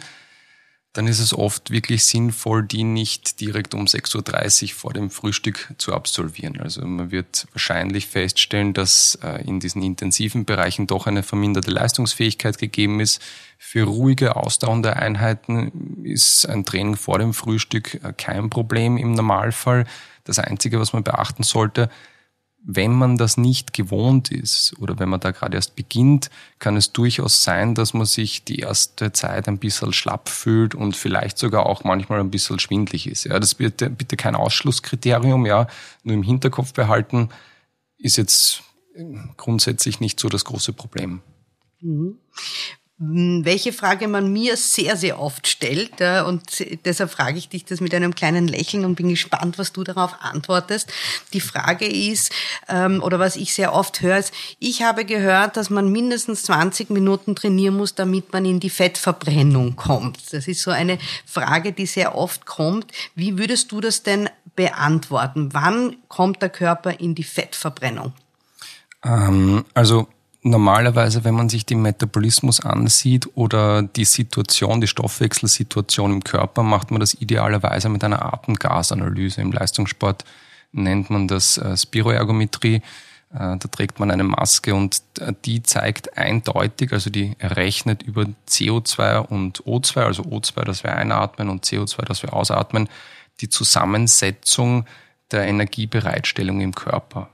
dann 0.94 1.08
ist 1.08 1.20
es 1.20 1.34
oft 1.34 1.72
wirklich 1.72 2.06
sinnvoll, 2.06 2.64
die 2.64 2.86
nicht 2.86 3.42
direkt 3.42 3.74
um 3.74 3.84
6.30 3.84 4.64
Uhr 4.64 4.70
vor 4.76 4.94
dem 4.94 5.10
Frühstück 5.10 5.74
zu 5.78 5.94
absolvieren. 5.94 6.58
Also 6.62 6.86
man 6.86 7.12
wird 7.12 7.48
wahrscheinlich 7.52 8.08
feststellen, 8.08 8.74
dass 8.74 9.20
äh, 9.22 9.44
in 9.46 9.60
diesen 9.60 9.84
intensiven 9.84 10.46
Bereichen 10.46 10.88
doch 10.88 11.06
eine 11.06 11.22
verminderte 11.22 11.70
Leistungsfähigkeit 11.70 12.58
gegeben 12.58 13.02
ist. 13.02 13.22
Für 13.58 13.84
ruhige, 13.84 14.38
ausdauernde 14.38 14.96
Einheiten 14.96 16.06
ist 16.06 16.48
ein 16.48 16.64
Training 16.64 16.96
vor 16.96 17.20
dem 17.20 17.34
Frühstück 17.34 17.96
äh, 17.96 18.14
kein 18.14 18.50
Problem 18.50 18.96
im 18.96 19.12
Normalfall. 19.12 19.84
Das 20.24 20.40
Einzige, 20.40 20.80
was 20.80 20.94
man 20.94 21.04
beachten 21.04 21.44
sollte, 21.44 21.90
wenn 22.68 22.94
man 22.94 23.18
das 23.18 23.38
nicht 23.38 23.74
gewohnt 23.74 24.32
ist 24.32 24.76
oder 24.80 24.98
wenn 24.98 25.08
man 25.08 25.20
da 25.20 25.32
gerade 25.32 25.56
erst 25.56 25.76
beginnt, 25.76 26.32
kann 26.58 26.76
es 26.76 26.92
durchaus 26.92 27.44
sein, 27.44 27.76
dass 27.76 27.94
man 27.94 28.08
sich 28.08 28.44
die 28.44 28.60
erste 28.60 29.12
Zeit 29.12 29.48
ein 29.48 29.60
bisschen 29.60 29.94
schlapp 29.94 30.30
fühlt 30.30 30.74
und 30.74 30.96
vielleicht 30.96 31.38
sogar 31.38 31.68
auch 31.68 31.84
manchmal 31.84 32.20
ein 32.20 32.32
bisschen 32.32 32.58
schwindlig 32.58 33.08
ist. 33.08 33.26
Ja, 33.26 33.40
das 33.40 33.60
wird 33.60 33.78
bitte 33.98 34.18
kein 34.18 34.36
Ausschlusskriterium, 34.36 35.46
ja, 35.46 35.68
nur 36.04 36.16
im 36.16 36.24
Hinterkopf 36.24 36.74
behalten, 36.74 37.30
ist 37.98 38.18
jetzt 38.18 38.64
grundsätzlich 39.38 40.00
nicht 40.00 40.20
so 40.20 40.28
das 40.28 40.46
große 40.46 40.74
Problem. 40.74 41.22
Mhm. 41.82 42.18
Hm, 42.98 43.44
welche 43.44 43.74
Frage 43.74 44.08
man 44.08 44.32
mir 44.32 44.56
sehr, 44.56 44.96
sehr 44.96 45.20
oft 45.20 45.48
stellt. 45.48 46.00
Und 46.26 46.44
deshalb 46.86 47.12
frage 47.12 47.38
ich 47.38 47.50
dich 47.50 47.66
das 47.66 47.82
mit 47.82 47.94
einem 47.94 48.16
kleinen 48.16 48.48
Lächeln 48.48 48.86
und 48.86 48.96
bin 48.96 49.10
gespannt, 49.10 49.58
was 49.58 49.74
du 49.74 49.84
darauf 49.84 50.16
antwortest. 50.22 50.90
Die 51.34 51.42
Frage 51.42 51.86
ist, 51.86 52.32
ähm, 52.70 53.04
oder 53.04 53.20
was 53.20 53.36
ich 53.36 53.54
sehr 53.54 53.74
oft 53.74 54.02
höre, 54.02 54.20
ist, 54.20 54.34
ich 54.60 54.84
habe 54.84 55.04
gehört, 55.04 55.58
dass 55.58 55.70
man 55.70 55.92
mindestens 55.92 56.44
20 56.44 56.90
Minuten 56.90 57.36
trainieren 57.36 57.76
muss, 57.76 57.96
damit 57.96 58.32
man 58.32 58.46
in 58.46 58.62
die 58.62 58.70
Fettverbrennung 58.70 59.76
kommt. 59.76 60.32
Das 60.32 60.48
ist 60.48 60.62
so 60.62 60.72
eine 60.72 60.98
Frage, 61.26 61.74
die 61.74 61.88
sehr 61.88 62.16
oft 62.16 62.46
kommt. 62.46 62.94
Wie 63.14 63.38
würdest 63.38 63.74
du 63.74 63.82
das 63.82 64.04
denn 64.04 64.30
beantworten? 64.56 65.50
Wann 65.52 65.98
kommt 66.08 66.42
der 66.42 66.50
Körper 66.50 66.98
in 66.98 67.14
die 67.14 67.24
Fettverbrennung? 67.24 68.14
Ähm, 69.04 69.66
also 69.74 70.08
normalerweise, 70.46 71.24
wenn 71.24 71.34
man 71.34 71.50
sich 71.50 71.66
den 71.66 71.82
Metabolismus 71.82 72.60
ansieht 72.60 73.28
oder 73.36 73.82
die 73.82 74.06
Situation, 74.06 74.80
die 74.80 74.88
Stoffwechselsituation 74.88 76.14
im 76.14 76.24
Körper, 76.24 76.62
macht 76.62 76.92
man 76.92 77.00
das 77.00 77.16
idealerweise 77.16 77.90
mit 77.90 78.04
einer 78.04 78.34
Atemgasanalyse. 78.34 79.42
Im 79.42 79.52
Leistungssport 79.52 80.24
nennt 80.72 81.10
man 81.10 81.28
das 81.28 81.58
äh, 81.58 81.76
Spiroergometrie. 81.76 82.76
Äh, 82.76 82.82
da 83.32 83.58
trägt 83.58 84.00
man 84.00 84.12
eine 84.12 84.24
Maske 84.24 84.76
und 84.76 85.02
äh, 85.20 85.34
die 85.46 85.64
zeigt 85.64 86.16
eindeutig, 86.16 86.94
also 86.94 87.10
die 87.10 87.34
errechnet 87.40 88.04
über 88.04 88.26
CO2 88.48 89.18
und 89.18 89.64
O2, 89.64 90.02
also 90.02 90.24
O2, 90.24 90.64
das 90.64 90.84
wir 90.84 90.96
einatmen 90.96 91.50
und 91.50 91.66
CO2, 91.66 92.06
das 92.06 92.22
wir 92.22 92.34
ausatmen, 92.34 92.88
die 93.42 93.50
Zusammensetzung 93.50 94.86
der 95.32 95.48
Energiebereitstellung 95.48 96.62
im 96.62 96.76
Körper. 96.76 97.30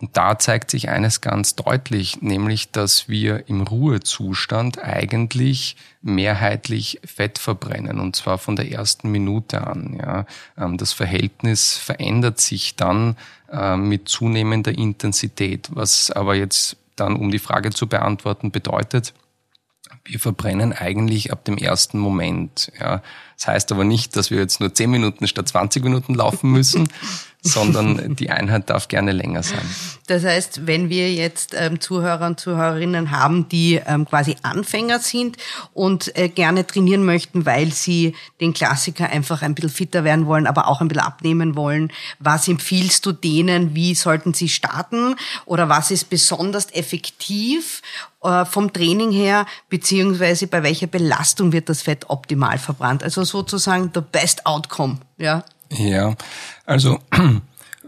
Und 0.00 0.16
da 0.16 0.38
zeigt 0.38 0.72
sich 0.72 0.88
eines 0.88 1.20
ganz 1.20 1.54
deutlich, 1.54 2.20
nämlich, 2.20 2.72
dass 2.72 3.08
wir 3.08 3.48
im 3.48 3.62
Ruhezustand 3.62 4.82
eigentlich 4.82 5.76
mehrheitlich 6.02 7.00
Fett 7.04 7.38
verbrennen, 7.38 8.00
und 8.00 8.16
zwar 8.16 8.38
von 8.38 8.56
der 8.56 8.70
ersten 8.72 9.10
Minute 9.10 9.66
an. 9.66 9.98
Ja. 10.00 10.26
Ähm, 10.58 10.78
das 10.78 10.92
Verhältnis 10.92 11.76
verändert 11.76 12.40
sich 12.40 12.74
dann 12.74 13.16
äh, 13.50 13.76
mit 13.76 14.08
zunehmender 14.08 14.76
Intensität, 14.76 15.68
was 15.72 16.10
aber 16.10 16.34
jetzt 16.34 16.76
dann, 16.96 17.16
um 17.16 17.30
die 17.30 17.38
Frage 17.38 17.70
zu 17.70 17.86
beantworten, 17.86 18.50
bedeutet, 18.50 19.14
wir 20.04 20.20
verbrennen 20.20 20.72
eigentlich 20.72 21.32
ab 21.32 21.44
dem 21.44 21.56
ersten 21.56 21.98
Moment. 21.98 22.70
Ja. 22.78 23.02
Das 23.36 23.46
heißt 23.46 23.72
aber 23.72 23.84
nicht, 23.84 24.16
dass 24.16 24.30
wir 24.30 24.38
jetzt 24.38 24.60
nur 24.60 24.74
10 24.74 24.90
Minuten 24.90 25.26
statt 25.26 25.48
20 25.48 25.82
Minuten 25.82 26.14
laufen 26.14 26.50
müssen, 26.50 26.88
sondern 27.44 28.16
die 28.16 28.30
Einheit 28.30 28.70
darf 28.70 28.88
gerne 28.88 29.12
länger 29.12 29.42
sein. 29.42 29.60
Das 30.06 30.24
heißt, 30.24 30.66
wenn 30.66 30.88
wir 30.88 31.12
jetzt 31.12 31.54
ähm, 31.54 31.78
Zuhörer 31.78 32.26
und 32.26 32.40
Zuhörerinnen 32.40 33.10
haben, 33.10 33.48
die 33.48 33.80
ähm, 33.86 34.06
quasi 34.06 34.36
Anfänger 34.42 34.98
sind 34.98 35.36
und 35.74 36.16
äh, 36.16 36.28
gerne 36.28 36.66
trainieren 36.66 37.04
möchten, 37.04 37.44
weil 37.44 37.70
sie 37.72 38.14
den 38.40 38.54
Klassiker 38.54 39.10
einfach 39.10 39.42
ein 39.42 39.54
bisschen 39.54 39.70
fitter 39.70 40.04
werden 40.04 40.26
wollen, 40.26 40.46
aber 40.46 40.68
auch 40.68 40.80
ein 40.80 40.88
bisschen 40.88 41.04
abnehmen 41.04 41.54
wollen, 41.54 41.92
was 42.18 42.48
empfiehlst 42.48 43.04
du 43.04 43.12
denen? 43.12 43.74
Wie 43.74 43.94
sollten 43.94 44.32
sie 44.32 44.48
starten? 44.48 45.16
Oder 45.44 45.68
was 45.68 45.90
ist 45.90 46.08
besonders 46.08 46.72
effektiv 46.72 47.82
äh, 48.22 48.46
vom 48.46 48.72
Training 48.72 49.12
her, 49.12 49.44
beziehungsweise 49.68 50.46
bei 50.46 50.62
welcher 50.62 50.86
Belastung 50.86 51.52
wird 51.52 51.68
das 51.68 51.82
Fett 51.82 52.06
optimal 52.08 52.56
verbrannt? 52.56 53.02
Also 53.02 53.22
sozusagen 53.24 53.90
the 53.94 54.00
best 54.00 54.46
outcome, 54.46 54.98
ja. 55.18 55.44
Ja, 55.76 56.14
also 56.66 57.00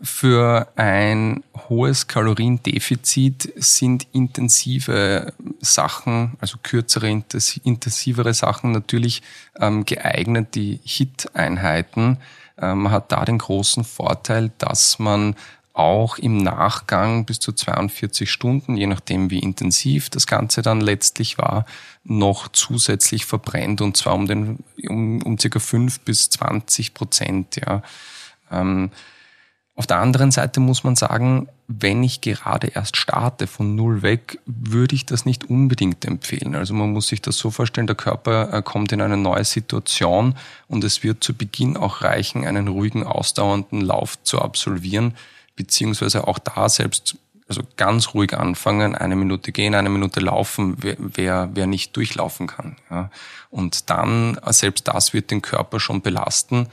für 0.02 0.68
ein 0.76 1.42
hohes 1.68 2.06
Kaloriendefizit 2.06 3.52
sind 3.56 4.06
intensive 4.12 5.32
Sachen, 5.60 6.32
also 6.40 6.58
kürzere, 6.62 7.08
intensivere 7.08 8.34
Sachen 8.34 8.72
natürlich 8.72 9.22
ähm, 9.58 9.84
geeignet. 9.84 10.54
Die 10.54 10.80
HIT-Einheiten 10.84 12.18
ähm, 12.60 12.90
hat 12.90 13.12
da 13.12 13.24
den 13.24 13.38
großen 13.38 13.84
Vorteil, 13.84 14.50
dass 14.58 14.98
man 14.98 15.36
auch 15.76 16.16
im 16.16 16.38
Nachgang 16.38 17.26
bis 17.26 17.38
zu 17.38 17.52
42 17.52 18.30
Stunden, 18.30 18.76
je 18.76 18.86
nachdem 18.86 19.30
wie 19.30 19.40
intensiv 19.40 20.08
das 20.08 20.26
Ganze 20.26 20.62
dann 20.62 20.80
letztlich 20.80 21.36
war, 21.36 21.66
noch 22.02 22.48
zusätzlich 22.48 23.26
verbrennt 23.26 23.82
und 23.82 23.96
zwar 23.96 24.14
um 24.14 24.26
den 24.26 24.64
um, 24.88 25.20
um 25.22 25.38
circa 25.38 25.58
5 25.58 26.00
bis 26.00 26.30
20 26.30 26.94
Prozent. 26.94 27.56
Ja. 27.56 27.82
Ähm, 28.50 28.90
auf 29.74 29.86
der 29.86 29.98
anderen 29.98 30.30
Seite 30.30 30.60
muss 30.60 30.84
man 30.84 30.96
sagen, 30.96 31.48
wenn 31.68 32.02
ich 32.02 32.22
gerade 32.22 32.68
erst 32.68 32.96
starte 32.96 33.46
von 33.46 33.74
null 33.74 34.00
weg, 34.00 34.38
würde 34.46 34.94
ich 34.94 35.04
das 35.04 35.26
nicht 35.26 35.50
unbedingt 35.50 36.06
empfehlen. 36.06 36.54
Also 36.54 36.72
man 36.72 36.92
muss 36.92 37.08
sich 37.08 37.20
das 37.20 37.36
so 37.36 37.50
vorstellen, 37.50 37.86
der 37.86 37.96
Körper 37.96 38.54
äh, 38.54 38.62
kommt 38.62 38.92
in 38.92 39.02
eine 39.02 39.18
neue 39.18 39.44
Situation 39.44 40.36
und 40.68 40.84
es 40.84 41.02
wird 41.02 41.22
zu 41.22 41.34
Beginn 41.34 41.76
auch 41.76 42.00
reichen, 42.00 42.46
einen 42.46 42.68
ruhigen, 42.68 43.04
ausdauernden 43.04 43.82
Lauf 43.82 44.22
zu 44.22 44.40
absolvieren, 44.40 45.12
beziehungsweise 45.56 46.28
auch 46.28 46.38
da 46.38 46.68
selbst 46.68 47.16
also 47.48 47.62
ganz 47.76 48.14
ruhig 48.14 48.36
anfangen, 48.36 48.94
eine 48.94 49.16
Minute 49.16 49.52
gehen, 49.52 49.74
eine 49.74 49.88
Minute 49.88 50.20
laufen, 50.20 50.76
wer, 50.80 50.96
wer, 50.98 51.50
wer 51.54 51.66
nicht 51.66 51.96
durchlaufen 51.96 52.48
kann. 52.48 52.76
Ja. 52.90 53.10
Und 53.50 53.88
dann, 53.88 54.38
selbst 54.48 54.88
das 54.88 55.12
wird 55.12 55.30
den 55.30 55.42
Körper 55.42 55.78
schon 55.78 56.02
belasten 56.02 56.68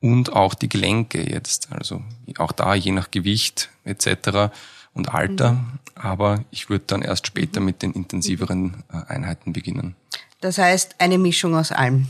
und 0.00 0.32
auch 0.32 0.54
die 0.54 0.68
Gelenke 0.68 1.28
jetzt. 1.28 1.68
Also 1.70 2.02
auch 2.38 2.52
da 2.52 2.74
je 2.74 2.92
nach 2.92 3.10
Gewicht 3.10 3.70
etc. 3.84 4.52
und 4.92 5.14
Alter. 5.14 5.52
Mhm. 5.52 5.78
Aber 5.94 6.44
ich 6.50 6.68
würde 6.68 6.84
dann 6.88 7.02
erst 7.02 7.26
später 7.26 7.60
mit 7.60 7.82
den 7.82 7.92
intensiveren 7.92 8.84
äh, 8.92 9.12
Einheiten 9.12 9.52
beginnen. 9.52 9.94
Das 10.40 10.58
heißt, 10.58 10.96
eine 10.98 11.18
Mischung 11.18 11.56
aus 11.56 11.72
allem. 11.72 12.08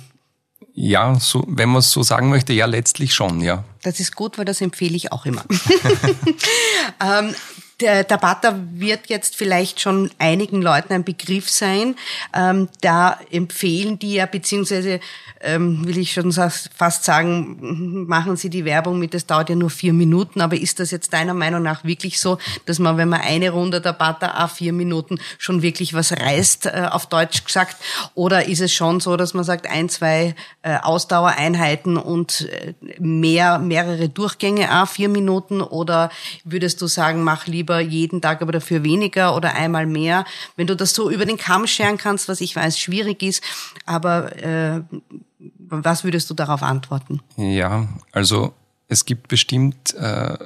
Ja, 0.74 1.18
so, 1.18 1.44
wenn 1.48 1.68
man 1.68 1.80
es 1.80 1.90
so 1.90 2.02
sagen 2.02 2.28
möchte, 2.28 2.52
ja, 2.52 2.66
letztlich 2.66 3.14
schon, 3.14 3.40
ja. 3.40 3.64
Das 3.82 4.00
ist 4.00 4.14
gut, 4.14 4.38
weil 4.38 4.44
das 4.44 4.60
empfehle 4.60 4.96
ich 4.96 5.12
auch 5.12 5.26
immer. 5.26 5.44
ähm, 7.04 7.34
Der 7.80 8.08
Tabata 8.08 8.58
wird 8.72 9.06
jetzt 9.08 9.36
vielleicht 9.36 9.80
schon 9.80 10.10
einigen 10.18 10.60
Leuten 10.62 10.92
ein 10.92 11.04
Begriff 11.04 11.48
sein. 11.48 11.94
Ähm, 12.34 12.68
da 12.80 13.20
empfehlen 13.30 14.00
die 14.00 14.14
ja, 14.14 14.26
beziehungsweise 14.26 14.98
ähm, 15.40 15.86
will 15.86 15.98
ich 15.98 16.12
schon 16.12 16.32
fast 16.32 17.04
sagen, 17.04 18.06
machen 18.08 18.36
Sie 18.36 18.50
die 18.50 18.64
Werbung 18.64 18.98
mit, 18.98 19.14
das 19.14 19.26
dauert 19.26 19.50
ja 19.50 19.54
nur 19.54 19.70
vier 19.70 19.92
Minuten, 19.92 20.40
aber 20.40 20.56
ist 20.56 20.80
das 20.80 20.90
jetzt 20.90 21.12
deiner 21.12 21.34
Meinung 21.34 21.62
nach 21.62 21.84
wirklich 21.84 22.18
so, 22.18 22.38
dass 22.66 22.80
man, 22.80 22.96
wenn 22.96 23.08
man 23.08 23.20
eine 23.20 23.50
Runde 23.50 23.80
Tabata 23.80 24.32
a 24.34 24.48
vier 24.48 24.72
Minuten 24.72 25.20
schon 25.38 25.62
wirklich 25.62 25.94
was 25.94 26.10
reißt, 26.10 26.66
äh, 26.66 26.88
auf 26.90 27.06
Deutsch 27.06 27.44
gesagt, 27.44 27.76
oder 28.14 28.46
ist 28.46 28.60
es 28.60 28.72
schon 28.72 28.98
so, 28.98 29.16
dass 29.16 29.34
man 29.34 29.44
sagt, 29.44 29.70
ein, 29.70 29.88
zwei 29.88 30.34
äh, 30.62 30.78
Ausdauereinheiten 30.82 31.96
und 31.96 32.48
äh, 32.50 32.74
mehr, 32.98 33.60
mehrere 33.60 34.08
Durchgänge 34.08 34.68
a 34.68 34.86
vier 34.86 35.08
Minuten, 35.08 35.60
oder 35.60 36.10
würdest 36.42 36.82
du 36.82 36.88
sagen, 36.88 37.22
mach 37.22 37.46
lieber 37.46 37.67
lieber 37.68 37.80
jeden 37.80 38.20
Tag, 38.20 38.42
aber 38.42 38.52
dafür 38.52 38.82
weniger 38.82 39.36
oder 39.36 39.54
einmal 39.54 39.86
mehr. 39.86 40.24
Wenn 40.56 40.66
du 40.66 40.74
das 40.74 40.94
so 40.94 41.10
über 41.10 41.26
den 41.26 41.36
Kamm 41.36 41.66
scheren 41.66 41.98
kannst, 41.98 42.28
was 42.28 42.40
ich 42.40 42.56
weiß 42.56 42.78
schwierig 42.78 43.22
ist, 43.22 43.42
aber 43.86 44.36
äh, 44.36 44.80
was 45.68 46.04
würdest 46.04 46.30
du 46.30 46.34
darauf 46.34 46.62
antworten? 46.62 47.20
Ja, 47.36 47.86
also 48.12 48.54
es 48.88 49.04
gibt 49.04 49.28
bestimmt 49.28 49.94
äh, 49.94 50.36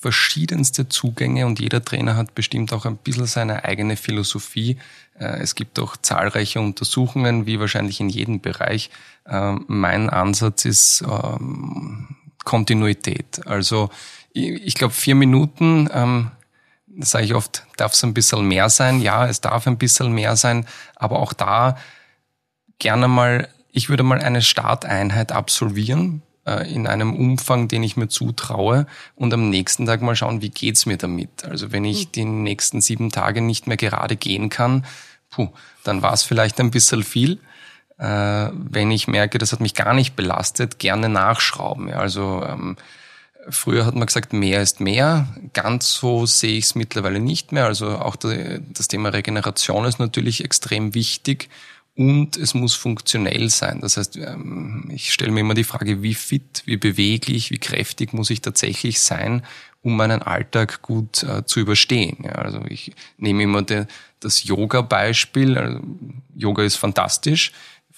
verschiedenste 0.00 0.88
Zugänge 0.88 1.46
und 1.46 1.60
jeder 1.60 1.84
Trainer 1.84 2.16
hat 2.16 2.34
bestimmt 2.34 2.72
auch 2.72 2.86
ein 2.86 2.96
bisschen 2.96 3.26
seine 3.26 3.64
eigene 3.64 3.96
Philosophie. 3.96 4.78
Äh, 5.18 5.40
es 5.40 5.54
gibt 5.54 5.78
auch 5.78 5.96
zahlreiche 5.96 6.60
Untersuchungen, 6.60 7.46
wie 7.46 7.60
wahrscheinlich 7.60 8.00
in 8.00 8.08
jedem 8.08 8.40
Bereich. 8.40 8.90
Äh, 9.26 9.52
mein 9.66 10.08
Ansatz 10.08 10.64
ist 10.64 11.04
ähm, 11.06 12.16
Kontinuität. 12.44 13.46
Also 13.46 13.90
ich 14.34 14.74
glaube, 14.74 14.94
vier 14.94 15.14
Minuten 15.14 15.90
ähm, 15.92 16.30
sage 17.00 17.24
ich 17.24 17.34
oft, 17.34 17.64
darf 17.76 17.92
es 17.92 18.04
ein 18.04 18.14
bisschen 18.14 18.46
mehr 18.46 18.68
sein. 18.68 19.00
Ja, 19.00 19.26
es 19.26 19.40
darf 19.40 19.66
ein 19.66 19.78
bisschen 19.78 20.12
mehr 20.12 20.36
sein, 20.36 20.66
aber 20.96 21.18
auch 21.20 21.32
da 21.32 21.76
gerne 22.78 23.08
mal, 23.08 23.48
ich 23.70 23.88
würde 23.88 24.02
mal 24.02 24.20
eine 24.20 24.42
Starteinheit 24.42 25.32
absolvieren 25.32 26.22
äh, 26.46 26.72
in 26.72 26.86
einem 26.86 27.14
Umfang, 27.14 27.68
den 27.68 27.82
ich 27.82 27.96
mir 27.96 28.08
zutraue 28.08 28.86
und 29.14 29.32
am 29.32 29.50
nächsten 29.50 29.86
Tag 29.86 30.02
mal 30.02 30.16
schauen, 30.16 30.42
wie 30.42 30.50
geht's 30.50 30.86
mir 30.86 30.96
damit. 30.96 31.44
Also 31.44 31.72
wenn 31.72 31.84
ich 31.84 32.04
hm. 32.04 32.12
die 32.12 32.24
nächsten 32.24 32.80
sieben 32.80 33.10
Tage 33.10 33.40
nicht 33.40 33.66
mehr 33.66 33.76
gerade 33.76 34.16
gehen 34.16 34.48
kann, 34.48 34.84
puh, 35.30 35.48
dann 35.84 36.02
war 36.02 36.12
es 36.12 36.22
vielleicht 36.22 36.60
ein 36.60 36.70
bisschen 36.70 37.02
viel. 37.02 37.38
Äh, 37.98 38.50
wenn 38.52 38.90
ich 38.90 39.06
merke, 39.06 39.38
das 39.38 39.52
hat 39.52 39.60
mich 39.60 39.74
gar 39.74 39.94
nicht 39.94 40.16
belastet, 40.16 40.78
gerne 40.78 41.08
nachschrauben. 41.08 41.88
Ja, 41.88 41.96
also 41.96 42.44
ähm, 42.44 42.76
Früher 43.48 43.86
hat 43.86 43.94
man 43.94 44.06
gesagt, 44.06 44.32
mehr 44.32 44.62
ist 44.62 44.80
mehr. 44.80 45.26
Ganz 45.52 45.92
so 45.92 46.26
sehe 46.26 46.58
ich 46.58 46.64
es 46.66 46.74
mittlerweile 46.74 47.18
nicht 47.18 47.52
mehr. 47.52 47.66
Also 47.66 47.98
auch 47.98 48.16
das 48.16 48.88
Thema 48.88 49.08
Regeneration 49.08 49.84
ist 49.84 49.98
natürlich 49.98 50.44
extrem 50.44 50.94
wichtig 50.94 51.48
und 51.94 52.36
es 52.36 52.54
muss 52.54 52.74
funktionell 52.74 53.50
sein. 53.50 53.80
Das 53.80 53.96
heißt, 53.96 54.16
ähm, 54.16 54.88
ich 54.92 55.12
stelle 55.12 55.30
mir 55.30 55.40
immer 55.40 55.54
die 55.54 55.64
Frage, 55.64 56.02
wie 56.02 56.14
fit, 56.14 56.62
wie 56.64 56.78
beweglich, 56.78 57.50
wie 57.50 57.58
kräftig 57.58 58.14
muss 58.14 58.30
ich 58.30 58.40
tatsächlich 58.40 59.00
sein, 59.00 59.42
um 59.82 59.96
meinen 59.96 60.22
Alltag 60.22 60.80
gut 60.80 61.22
äh, 61.22 61.44
zu 61.44 61.60
überstehen. 61.60 62.26
also 62.30 62.62
ich 62.68 62.92
nehme 63.18 63.42
immer 63.42 63.62
das 63.62 64.44
Yoga-Beispiel. 64.44 65.58
Also 65.58 65.80
Yoga 66.34 66.62
ist 66.62 66.76
fantastisch. 66.76 67.52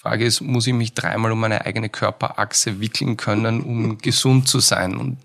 Frage 0.05 0.23
ist, 0.23 0.41
muss 0.41 0.67
ich 0.67 0.73
mich 0.73 0.93
dreimal 0.93 1.31
um 1.31 1.39
meine 1.39 1.65
eigene 1.65 1.89
Körperachse 1.89 2.79
wickeln 2.79 3.17
können, 3.17 3.61
um 3.61 3.97
gesund 4.01 4.47
zu 4.47 4.59
sein? 4.59 4.97
Und 4.97 5.17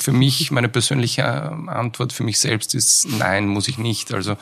für 0.00 0.10
mich, 0.10 0.50
meine 0.50 0.68
persönliche 0.68 1.24
Antwort 1.24 2.12
für 2.12 2.24
mich 2.24 2.40
selbst 2.40 2.74
ist, 2.74 3.06
nein, 3.08 3.46
muss 3.46 3.68
ich 3.68 3.78
nicht. 3.78 4.12
Also 4.12 4.36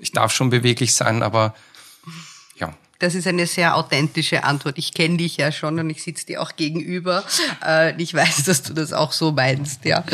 ich 0.00 0.10
darf 0.10 0.32
schon 0.32 0.50
beweglich 0.50 0.92
sein, 0.94 1.22
aber 1.22 1.54
ja. 2.56 2.74
Das 3.02 3.16
ist 3.16 3.26
eine 3.26 3.48
sehr 3.48 3.76
authentische 3.76 4.44
Antwort. 4.44 4.78
Ich 4.78 4.94
kenne 4.94 5.16
dich 5.16 5.36
ja 5.36 5.50
schon 5.50 5.76
und 5.80 5.90
ich 5.90 6.04
sitze 6.04 6.24
dir 6.24 6.40
auch 6.40 6.54
gegenüber. 6.54 7.24
Äh, 7.66 8.00
ich 8.00 8.14
weiß, 8.14 8.44
dass 8.44 8.62
du 8.62 8.74
das 8.74 8.92
auch 8.92 9.10
so 9.10 9.32
meinst, 9.32 9.84
ja. 9.84 10.04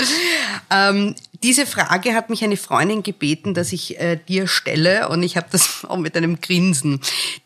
Ähm, 0.70 1.14
diese 1.42 1.66
Frage 1.66 2.14
hat 2.14 2.30
mich 2.30 2.42
eine 2.42 2.56
Freundin 2.56 3.02
gebeten, 3.02 3.52
dass 3.52 3.74
ich 3.74 4.00
äh, 4.00 4.16
dir 4.16 4.48
stelle 4.48 5.10
und 5.10 5.22
ich 5.22 5.36
habe 5.36 5.48
das 5.50 5.84
auch 5.88 5.98
mit 5.98 6.16
einem 6.16 6.40
Grinsen. 6.40 7.02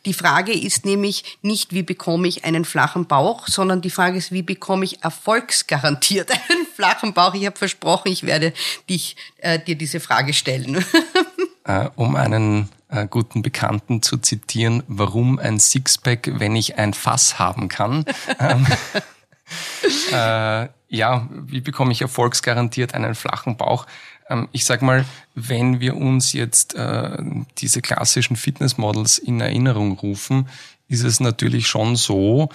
Die 0.06 0.14
Frage 0.14 0.52
ist 0.52 0.86
nämlich 0.86 1.24
nicht, 1.42 1.74
wie 1.74 1.82
bekomme 1.82 2.28
ich 2.28 2.44
einen 2.44 2.64
flachen 2.64 3.06
Bauch, 3.06 3.48
sondern 3.48 3.82
die 3.82 3.90
Frage 3.90 4.18
ist, 4.18 4.30
wie 4.30 4.42
bekomme 4.42 4.84
ich 4.84 5.02
erfolgsgarantiert 5.02 6.30
einen 6.50 6.66
flachen 6.72 7.14
Bauch. 7.14 7.34
Ich 7.34 7.46
habe 7.46 7.58
versprochen, 7.58 8.12
ich 8.12 8.22
werde 8.22 8.52
dich, 8.88 9.16
äh, 9.38 9.58
dir 9.58 9.74
diese 9.74 9.98
Frage 9.98 10.34
stellen. 10.34 10.84
äh, 11.64 11.88
um 11.96 12.14
einen 12.14 12.68
äh, 12.92 13.06
guten 13.08 13.42
Bekannten 13.42 14.02
zu 14.02 14.18
zitieren, 14.18 14.82
warum 14.86 15.38
ein 15.38 15.58
Sixpack, 15.58 16.30
wenn 16.38 16.54
ich 16.54 16.78
ein 16.78 16.94
Fass 16.94 17.38
haben 17.38 17.68
kann. 17.68 18.04
Ähm, 18.38 18.66
äh, 20.12 20.68
ja, 20.88 21.28
wie 21.30 21.60
bekomme 21.60 21.92
ich 21.92 22.00
erfolgsgarantiert 22.00 22.94
einen 22.94 23.14
flachen 23.14 23.58
Bauch? 23.58 23.86
Ähm, 24.28 24.48
ich 24.52 24.64
sag 24.64 24.80
mal, 24.80 25.04
wenn 25.34 25.80
wir 25.80 25.96
uns 25.96 26.32
jetzt 26.32 26.74
äh, 26.74 27.18
diese 27.58 27.82
klassischen 27.82 28.36
Fitnessmodels 28.36 29.18
in 29.18 29.42
Erinnerung 29.42 29.98
rufen, 29.98 30.48
ist 30.88 31.02
es 31.02 31.20
natürlich 31.20 31.66
schon 31.66 31.96
so, 31.96 32.48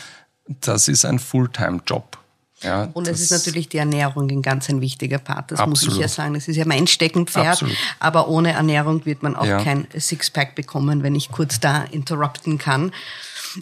das 0.47 0.87
ist 0.87 1.05
ein 1.05 1.19
Fulltime-Job. 1.19 2.17
Ja, 2.63 2.89
und 2.93 3.07
es 3.07 3.21
ist 3.21 3.31
natürlich 3.31 3.69
die 3.69 3.77
Ernährung 3.77 4.29
ein 4.31 4.41
ganz 4.41 4.67
ein 4.69 4.81
wichtiger 4.81 5.19
Part, 5.19 5.51
das 5.51 5.59
absolut. 5.59 5.85
muss 5.85 5.95
ich 5.95 6.01
ja 6.01 6.07
sagen. 6.07 6.33
Das 6.33 6.47
ist 6.47 6.55
ja 6.55 6.65
mein 6.65 6.87
Steckenpferd, 6.87 7.47
absolut. 7.47 7.75
aber 7.99 8.29
ohne 8.29 8.53
Ernährung 8.53 9.05
wird 9.05 9.21
man 9.21 9.35
auch 9.35 9.45
ja. 9.45 9.63
kein 9.63 9.87
Sixpack 9.95 10.55
bekommen, 10.55 11.03
wenn 11.03 11.13
ich 11.13 11.29
kurz 11.29 11.59
da 11.59 11.83
interrupten 11.83 12.57
kann. 12.57 12.91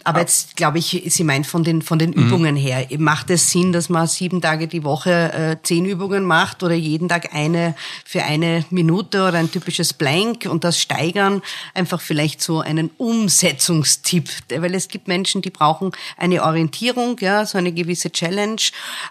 Aber 0.03 0.19
jetzt 0.19 0.55
glaube 0.55 0.79
ich, 0.79 1.03
Sie 1.07 1.23
meint 1.23 1.47
von 1.47 1.63
den, 1.63 1.81
von 1.81 1.99
den 1.99 2.11
mhm. 2.11 2.27
Übungen 2.27 2.55
her. 2.55 2.87
Macht 2.97 3.29
es 3.29 3.51
Sinn, 3.51 3.71
dass 3.71 3.89
man 3.89 4.07
sieben 4.07 4.41
Tage 4.41 4.67
die 4.67 4.83
Woche 4.83 5.31
äh, 5.33 5.57
zehn 5.63 5.85
Übungen 5.85 6.25
macht 6.25 6.63
oder 6.63 6.75
jeden 6.75 7.07
Tag 7.07 7.33
eine 7.33 7.75
für 8.03 8.23
eine 8.23 8.65
Minute 8.69 9.27
oder 9.27 9.37
ein 9.37 9.51
typisches 9.51 9.93
Blank 9.93 10.47
und 10.49 10.63
das 10.63 10.79
steigern? 10.79 11.41
Einfach 11.73 12.01
vielleicht 12.01 12.41
so 12.41 12.59
einen 12.59 12.91
Umsetzungstipp. 12.97 14.29
Weil 14.49 14.75
es 14.75 14.87
gibt 14.87 15.07
Menschen, 15.07 15.41
die 15.41 15.49
brauchen 15.49 15.91
eine 16.17 16.43
Orientierung, 16.43 17.17
ja, 17.19 17.45
so 17.45 17.57
eine 17.57 17.71
gewisse 17.71 18.11
Challenge, 18.11 18.61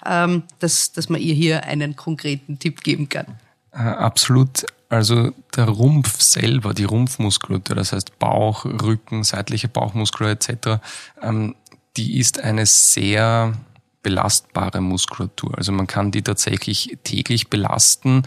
ähm, 0.06 0.42
dass, 0.58 0.92
dass 0.92 1.08
man 1.08 1.20
ihr 1.20 1.34
hier 1.34 1.64
einen 1.64 1.96
konkreten 1.96 2.58
Tipp 2.58 2.82
geben 2.82 3.08
kann. 3.08 3.26
Äh, 3.72 3.78
absolut. 3.78 4.66
Also 4.88 5.32
der 5.56 5.68
Rumpf 5.68 6.20
selber, 6.20 6.74
die 6.74 6.84
Rumpfmuskulatur, 6.84 7.74
das 7.74 7.92
heißt 7.92 8.18
Bauch, 8.18 8.64
Rücken, 8.64 9.24
seitliche 9.24 9.68
Bauchmuskulatur 9.68 10.50
etc., 10.50 10.82
ähm, 11.20 11.54
die 11.96 12.18
ist 12.18 12.40
eine 12.40 12.66
sehr 12.66 13.54
belastbare 14.02 14.80
Muskulatur. 14.80 15.56
Also 15.56 15.72
man 15.72 15.86
kann 15.86 16.12
die 16.12 16.22
tatsächlich 16.22 16.98
täglich 17.04 17.48
belasten. 17.48 18.22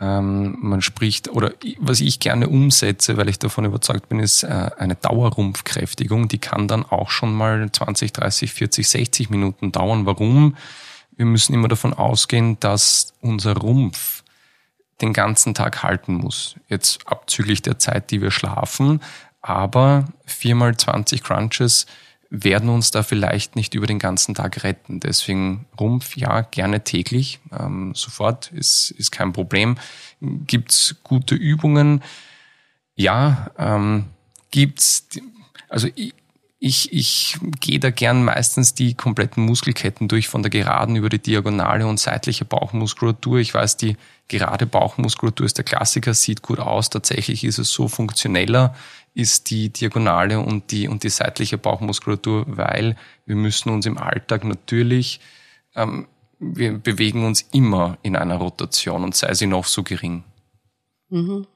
Ähm, 0.00 0.56
man 0.60 0.82
spricht, 0.82 1.28
oder 1.28 1.52
was 1.78 2.00
ich 2.00 2.20
gerne 2.20 2.48
umsetze, 2.48 3.16
weil 3.16 3.28
ich 3.28 3.38
davon 3.38 3.64
überzeugt 3.64 4.08
bin, 4.08 4.20
ist 4.20 4.42
äh, 4.42 4.70
eine 4.78 4.94
Dauerrumpfkräftigung. 4.94 6.28
Die 6.28 6.38
kann 6.38 6.68
dann 6.68 6.84
auch 6.84 7.10
schon 7.10 7.34
mal 7.34 7.70
20, 7.70 8.12
30, 8.12 8.52
40, 8.52 8.88
60 8.88 9.30
Minuten 9.30 9.70
dauern. 9.72 10.06
Warum? 10.06 10.56
Wir 11.18 11.26
müssen 11.26 11.52
immer 11.52 11.66
davon 11.66 11.92
ausgehen, 11.92 12.60
dass 12.60 13.12
unser 13.20 13.56
Rumpf 13.56 14.22
den 15.00 15.12
ganzen 15.12 15.52
Tag 15.52 15.82
halten 15.82 16.14
muss. 16.14 16.54
Jetzt 16.68 17.06
abzüglich 17.08 17.60
der 17.60 17.80
Zeit, 17.80 18.12
die 18.12 18.22
wir 18.22 18.30
schlafen. 18.30 19.00
Aber 19.42 20.04
viermal 20.24 20.76
20 20.76 21.24
Crunches 21.24 21.86
werden 22.30 22.68
uns 22.68 22.92
da 22.92 23.02
vielleicht 23.02 23.56
nicht 23.56 23.74
über 23.74 23.88
den 23.88 23.98
ganzen 23.98 24.36
Tag 24.36 24.62
retten. 24.62 25.00
Deswegen 25.00 25.66
Rumpf, 25.80 26.16
ja, 26.16 26.42
gerne 26.42 26.84
täglich, 26.84 27.40
ähm, 27.58 27.94
sofort, 27.96 28.52
ist, 28.52 28.92
ist 28.92 29.10
kein 29.10 29.32
Problem. 29.32 29.76
Gibt's 30.20 30.96
gute 31.02 31.34
Übungen? 31.34 32.04
Ja, 32.94 33.50
ähm, 33.58 34.04
gibt's, 34.52 35.08
also 35.68 35.88
ich, 35.96 36.14
ich, 36.60 36.92
ich 36.92 37.38
gehe 37.60 37.78
da 37.78 37.90
gern 37.90 38.24
meistens 38.24 38.74
die 38.74 38.94
kompletten 38.94 39.44
Muskelketten 39.44 40.08
durch, 40.08 40.26
von 40.26 40.42
der 40.42 40.50
geraden 40.50 40.96
über 40.96 41.08
die 41.08 41.20
diagonale 41.20 41.86
und 41.86 42.00
seitliche 42.00 42.44
Bauchmuskulatur. 42.44 43.38
Ich 43.38 43.54
weiß, 43.54 43.76
die 43.76 43.96
gerade 44.26 44.66
Bauchmuskulatur 44.66 45.46
ist 45.46 45.56
der 45.56 45.64
Klassiker, 45.64 46.14
sieht 46.14 46.42
gut 46.42 46.58
aus. 46.58 46.90
Tatsächlich 46.90 47.44
ist 47.44 47.58
es 47.58 47.70
so 47.70 47.86
funktioneller, 47.86 48.74
ist 49.14 49.50
die 49.50 49.68
diagonale 49.68 50.40
und 50.40 50.72
die, 50.72 50.88
und 50.88 51.04
die 51.04 51.10
seitliche 51.10 51.58
Bauchmuskulatur, 51.58 52.44
weil 52.48 52.96
wir 53.24 53.36
müssen 53.36 53.70
uns 53.70 53.86
im 53.86 53.96
Alltag 53.96 54.42
natürlich, 54.42 55.20
ähm, 55.76 56.08
wir 56.40 56.76
bewegen 56.78 57.24
uns 57.24 57.42
immer 57.52 57.98
in 58.02 58.16
einer 58.16 58.36
Rotation 58.36 59.04
und 59.04 59.14
sei 59.14 59.32
sie 59.34 59.46
noch 59.46 59.64
so 59.64 59.84
gering. 59.84 60.24
Mhm. 61.08 61.46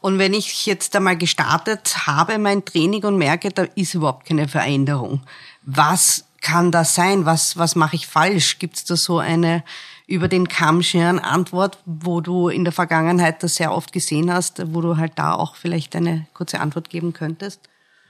Und 0.00 0.18
wenn 0.18 0.34
ich 0.34 0.66
jetzt 0.66 0.94
einmal 0.96 1.16
gestartet 1.16 2.06
habe, 2.06 2.38
mein 2.38 2.64
Training 2.64 3.04
und 3.04 3.18
merke, 3.18 3.50
da 3.50 3.64
ist 3.74 3.94
überhaupt 3.94 4.26
keine 4.26 4.48
Veränderung. 4.48 5.22
Was 5.62 6.24
kann 6.40 6.70
das 6.70 6.94
sein? 6.94 7.24
Was, 7.24 7.56
was 7.56 7.74
mache 7.74 7.96
ich 7.96 8.06
falsch? 8.06 8.58
Gibt 8.58 8.76
es 8.76 8.84
da 8.84 8.96
so 8.96 9.18
eine 9.18 9.64
über 10.06 10.28
den 10.28 10.48
Kamm 10.48 10.82
scheren 10.82 11.18
Antwort, 11.18 11.78
wo 11.84 12.20
du 12.20 12.48
in 12.48 12.64
der 12.64 12.72
Vergangenheit 12.72 13.42
das 13.42 13.56
sehr 13.56 13.72
oft 13.72 13.92
gesehen 13.92 14.32
hast, 14.32 14.74
wo 14.74 14.80
du 14.80 14.96
halt 14.96 15.12
da 15.16 15.34
auch 15.34 15.54
vielleicht 15.54 15.94
eine 15.94 16.26
kurze 16.32 16.60
Antwort 16.60 16.88
geben 16.88 17.12
könntest? 17.12 17.60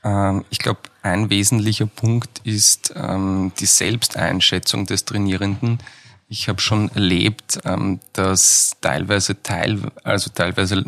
Ähm, 0.05 0.45
ich 0.51 0.61
glaube, 0.61 0.81
ein 1.03 1.29
wesentlicher 1.29 1.87
Punkt 1.87 2.41
ist 2.45 2.93
ähm, 2.95 3.53
die 3.59 3.67
Selbsteinschätzung 3.67 4.87
des 4.87 5.05
Trainierenden. 5.05 5.81
Ich 6.29 6.49
habe 6.49 6.61
schon 6.61 6.91
erlebt, 6.91 7.59
ähm, 7.65 8.01
dass 8.13 8.77
teilweise 8.81 9.43
Teil, 9.43 9.81
also 10.05 10.31
teilweise 10.31 10.85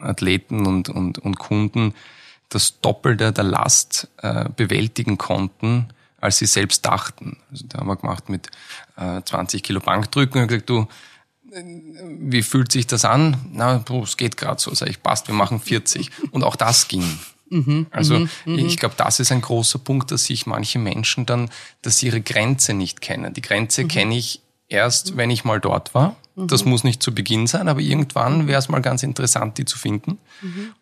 Athleten 0.00 0.66
und, 0.66 0.88
und, 0.88 1.18
und 1.18 1.38
Kunden 1.38 1.94
das 2.48 2.80
Doppelte 2.80 3.32
der 3.32 3.44
Last 3.44 4.08
äh, 4.22 4.48
bewältigen 4.56 5.18
konnten, 5.18 5.88
als 6.20 6.38
sie 6.38 6.46
selbst 6.46 6.84
dachten. 6.84 7.38
Also 7.50 7.66
da 7.68 7.78
haben 7.78 7.88
wir 7.88 7.96
gemacht 7.96 8.28
mit 8.28 8.48
äh, 8.96 9.22
20 9.22 9.62
Kilo 9.62 9.80
Bankdrücken 9.80 10.42
und 10.42 10.48
gesagt, 10.48 10.68
du, 10.68 10.88
wie 11.52 12.42
fühlt 12.42 12.72
sich 12.72 12.86
das 12.86 13.04
an? 13.04 13.36
Na, 13.52 13.84
es 14.02 14.16
geht 14.16 14.36
gerade 14.36 14.60
so. 14.60 14.74
Sag 14.74 14.88
ich, 14.88 15.02
passt, 15.02 15.28
wir 15.28 15.34
machen 15.34 15.60
40. 15.60 16.10
Und 16.30 16.44
auch 16.44 16.56
das 16.56 16.88
ging. 16.88 17.18
Mhm, 17.48 17.86
also 17.90 18.20
mhm, 18.20 18.30
mhm. 18.44 18.58
ich 18.58 18.76
glaube, 18.76 18.94
das 18.96 19.18
ist 19.18 19.32
ein 19.32 19.40
großer 19.40 19.80
Punkt, 19.80 20.12
dass 20.12 20.26
sich 20.26 20.46
manche 20.46 20.78
Menschen 20.78 21.26
dann, 21.26 21.50
dass 21.82 21.98
sie 21.98 22.06
ihre 22.06 22.20
Grenze 22.20 22.74
nicht 22.74 23.00
kennen. 23.00 23.34
Die 23.34 23.42
Grenze 23.42 23.84
mhm. 23.84 23.88
kenne 23.88 24.16
ich 24.16 24.42
erst, 24.70 25.16
wenn 25.16 25.30
ich 25.30 25.44
mal 25.44 25.60
dort 25.60 25.94
war. 25.94 26.16
Das 26.36 26.64
muss 26.64 26.84
nicht 26.84 27.02
zu 27.02 27.14
Beginn 27.14 27.46
sein, 27.46 27.68
aber 27.68 27.80
irgendwann 27.80 28.46
wäre 28.46 28.58
es 28.58 28.70
mal 28.70 28.80
ganz 28.80 29.02
interessant, 29.02 29.58
die 29.58 29.66
zu 29.66 29.76
finden. 29.76 30.18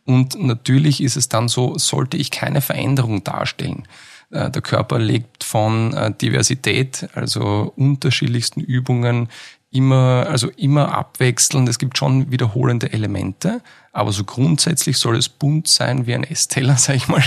Und 0.05 0.41
natürlich 0.41 1.03
ist 1.03 1.17
es 1.17 1.29
dann 1.29 1.49
so, 1.49 1.77
sollte 1.79 2.17
ich 2.17 2.31
keine 2.31 2.61
Veränderung 2.61 3.25
darstellen. 3.25 3.89
Äh, 4.31 4.51
der 4.51 4.63
Körper 4.63 4.99
lebt 4.99 5.43
von 5.43 5.95
äh, 5.95 6.13
Diversität, 6.13 7.09
also 7.15 7.73
unterschiedlichsten 7.77 8.61
Übungen, 8.61 9.29
immer, 9.71 10.27
also 10.29 10.49
immer 10.57 10.95
abwechselnd. 10.95 11.69
Es 11.69 11.79
gibt 11.79 11.99
schon 11.99 12.31
wiederholende 12.31 12.93
Elemente, 12.93 13.61
aber 13.93 14.13
so 14.13 14.25
grundsätzlich 14.25 14.97
soll 14.97 15.17
es 15.17 15.29
bunt 15.29 15.69
sein 15.69 16.07
wie 16.07 16.15
ein 16.15 16.25
Essteller, 16.25 16.77
sag 16.79 16.97
ich 16.97 17.09
mal. 17.09 17.23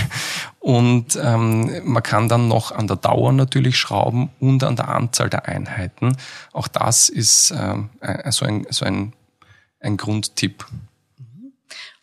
Und 0.58 1.18
ähm, 1.22 1.82
man 1.84 2.02
kann 2.02 2.28
dann 2.28 2.48
noch 2.48 2.72
an 2.72 2.86
der 2.86 2.96
Dauer 2.96 3.32
natürlich 3.32 3.76
schrauben 3.78 4.30
und 4.40 4.64
an 4.64 4.76
der 4.76 4.88
Anzahl 4.88 5.30
der 5.30 5.46
Einheiten. 5.46 6.16
Auch 6.52 6.68
das 6.68 7.08
ist 7.08 7.52
ähm, 7.56 7.90
so 8.30 8.44
ein, 8.44 8.66
so 8.70 8.84
ein, 8.84 9.12
ein 9.80 9.96
Grundtipp. 9.96 10.66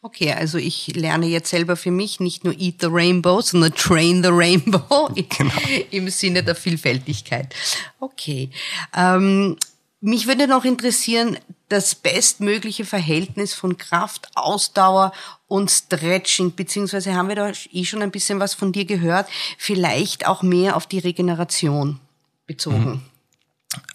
Okay, 0.01 0.31
also 0.31 0.57
ich 0.57 0.95
lerne 0.95 1.25
jetzt 1.25 1.49
selber 1.49 1.75
für 1.75 1.91
mich 1.91 2.21
nicht 2.21 2.45
nur 2.45 2.57
Eat 2.57 2.75
the 2.79 2.87
Rainbow, 2.89 3.41
sondern 3.41 3.73
Train 3.73 4.23
the 4.23 4.29
Rainbow 4.31 5.09
genau. 5.37 5.51
im 5.91 6.07
Sinne 6.09 6.41
der 6.41 6.55
Vielfältigkeit. 6.55 7.53
Okay. 7.99 8.49
Ähm, 8.95 9.57
mich 10.01 10.27
würde 10.27 10.47
noch 10.47 10.65
interessieren, 10.65 11.37
das 11.67 11.93
bestmögliche 11.93 12.85
Verhältnis 12.85 13.53
von 13.53 13.77
Kraft, 13.77 14.29
Ausdauer 14.35 15.11
und 15.47 15.69
Stretching, 15.69 16.55
beziehungsweise 16.55 17.13
haben 17.15 17.29
wir 17.29 17.35
da 17.35 17.51
eh 17.71 17.85
schon 17.85 18.01
ein 18.01 18.11
bisschen 18.11 18.39
was 18.39 18.53
von 18.53 18.71
dir 18.71 18.85
gehört, 18.85 19.27
vielleicht 19.57 20.27
auch 20.27 20.41
mehr 20.41 20.75
auf 20.75 20.87
die 20.87 20.99
Regeneration 20.99 21.99
bezogen. 22.47 22.89
Mhm. 22.89 23.01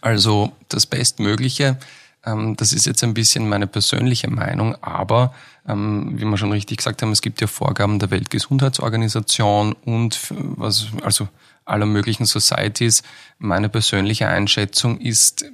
Also 0.01 0.53
das 0.69 0.87
Bestmögliche, 0.87 1.79
ähm, 2.25 2.55
das 2.57 2.73
ist 2.73 2.87
jetzt 2.87 3.03
ein 3.03 3.15
bisschen 3.15 3.49
meine 3.49 3.67
persönliche 3.67 4.31
Meinung, 4.31 4.77
aber 4.83 5.35
ähm, 5.67 6.13
wie 6.17 6.25
wir 6.25 6.37
schon 6.37 6.53
richtig 6.53 6.79
gesagt 6.79 7.03
haben, 7.03 7.11
es 7.11 7.23
gibt 7.23 7.41
ja 7.41 7.47
Vorgaben 7.47 7.99
der 7.99 8.11
Weltgesundheitsorganisation 8.11 9.73
und 9.85 10.21
was, 10.31 10.87
also 11.03 11.29
aller 11.65 11.87
möglichen 11.87 12.27
Societies. 12.27 13.03
Meine 13.39 13.69
persönliche 13.69 14.29
Einschätzung 14.29 14.99
ist, 14.99 15.45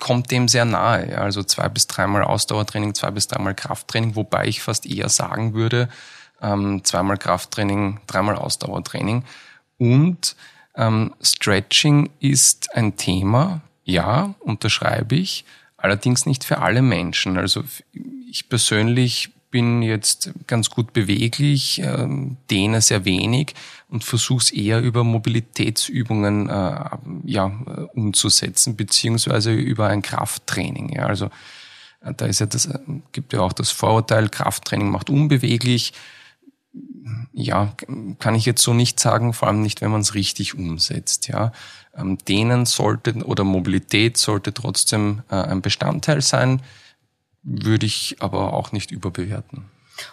kommt 0.00 0.30
dem 0.30 0.48
sehr 0.48 0.64
nahe. 0.64 1.18
Also 1.18 1.42
zwei 1.42 1.68
bis 1.68 1.86
dreimal 1.86 2.24
Ausdauertraining, 2.24 2.94
zwei 2.94 3.10
bis 3.10 3.28
dreimal 3.28 3.54
Krafttraining, 3.54 4.16
wobei 4.16 4.46
ich 4.46 4.62
fast 4.62 4.86
eher 4.86 5.08
sagen 5.08 5.54
würde, 5.54 5.88
ähm, 6.40 6.82
zweimal 6.84 7.18
Krafttraining, 7.18 8.00
dreimal 8.06 8.36
Ausdauertraining. 8.36 9.24
Und 9.78 10.36
ähm, 10.74 11.14
Stretching 11.20 12.10
ist 12.20 12.74
ein 12.74 12.96
Thema, 12.96 13.60
ja, 13.84 14.34
unterschreibe 14.40 15.16
ich, 15.16 15.44
allerdings 15.76 16.26
nicht 16.26 16.44
für 16.44 16.58
alle 16.58 16.82
Menschen. 16.82 17.36
Also 17.36 17.62
ich 18.28 18.48
persönlich 18.48 19.30
bin 19.52 19.82
jetzt 19.82 20.32
ganz 20.48 20.70
gut 20.70 20.92
beweglich, 20.92 21.80
äh, 21.80 22.08
dehne 22.50 22.80
sehr 22.80 23.04
wenig 23.04 23.54
und 23.88 24.02
versuche 24.02 24.42
es 24.42 24.50
eher 24.50 24.80
über 24.80 25.04
Mobilitätsübungen 25.04 26.48
äh, 26.48 26.80
ja, 27.24 27.46
äh, 27.46 27.80
umzusetzen, 27.94 28.74
beziehungsweise 28.74 29.52
über 29.52 29.86
ein 29.86 30.02
Krafttraining. 30.02 30.94
Ja. 30.94 31.06
Also 31.06 31.26
äh, 32.00 32.12
da 32.16 32.26
ist 32.26 32.40
ja 32.40 32.46
das, 32.46 32.66
äh, 32.66 32.78
gibt 33.12 33.32
ja 33.32 33.40
auch 33.40 33.52
das 33.52 33.70
Vorurteil, 33.70 34.28
Krafttraining 34.28 34.90
macht 34.90 35.10
unbeweglich. 35.10 35.92
Ja, 37.34 37.76
kann 38.18 38.34
ich 38.34 38.46
jetzt 38.46 38.62
so 38.62 38.72
nicht 38.72 38.98
sagen, 38.98 39.34
vor 39.34 39.48
allem 39.48 39.62
nicht, 39.62 39.82
wenn 39.82 39.90
man 39.90 40.00
es 40.00 40.14
richtig 40.14 40.54
umsetzt. 40.54 41.28
Ja, 41.28 41.52
ähm, 41.94 42.16
Dehnen 42.26 42.64
sollte 42.64 43.14
oder 43.24 43.44
Mobilität 43.44 44.16
sollte 44.16 44.54
trotzdem 44.54 45.22
äh, 45.30 45.34
ein 45.34 45.60
Bestandteil 45.60 46.22
sein 46.22 46.62
würde 47.42 47.86
ich 47.86 48.16
aber 48.20 48.52
auch 48.52 48.72
nicht 48.72 48.90
überbewerten. 48.90 49.64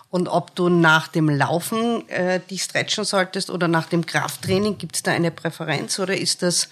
Und 0.09 0.27
ob 0.27 0.55
du 0.55 0.69
nach 0.69 1.07
dem 1.07 1.29
Laufen 1.29 2.07
äh, 2.09 2.39
dich 2.39 2.63
stretchen 2.63 3.05
solltest 3.05 3.49
oder 3.49 3.67
nach 3.67 3.87
dem 3.87 4.05
Krafttraining, 4.05 4.77
gibt 4.77 4.95
es 4.95 5.03
da 5.03 5.11
eine 5.11 5.31
Präferenz 5.31 5.99
oder 5.99 6.17
ist 6.17 6.41
das 6.41 6.67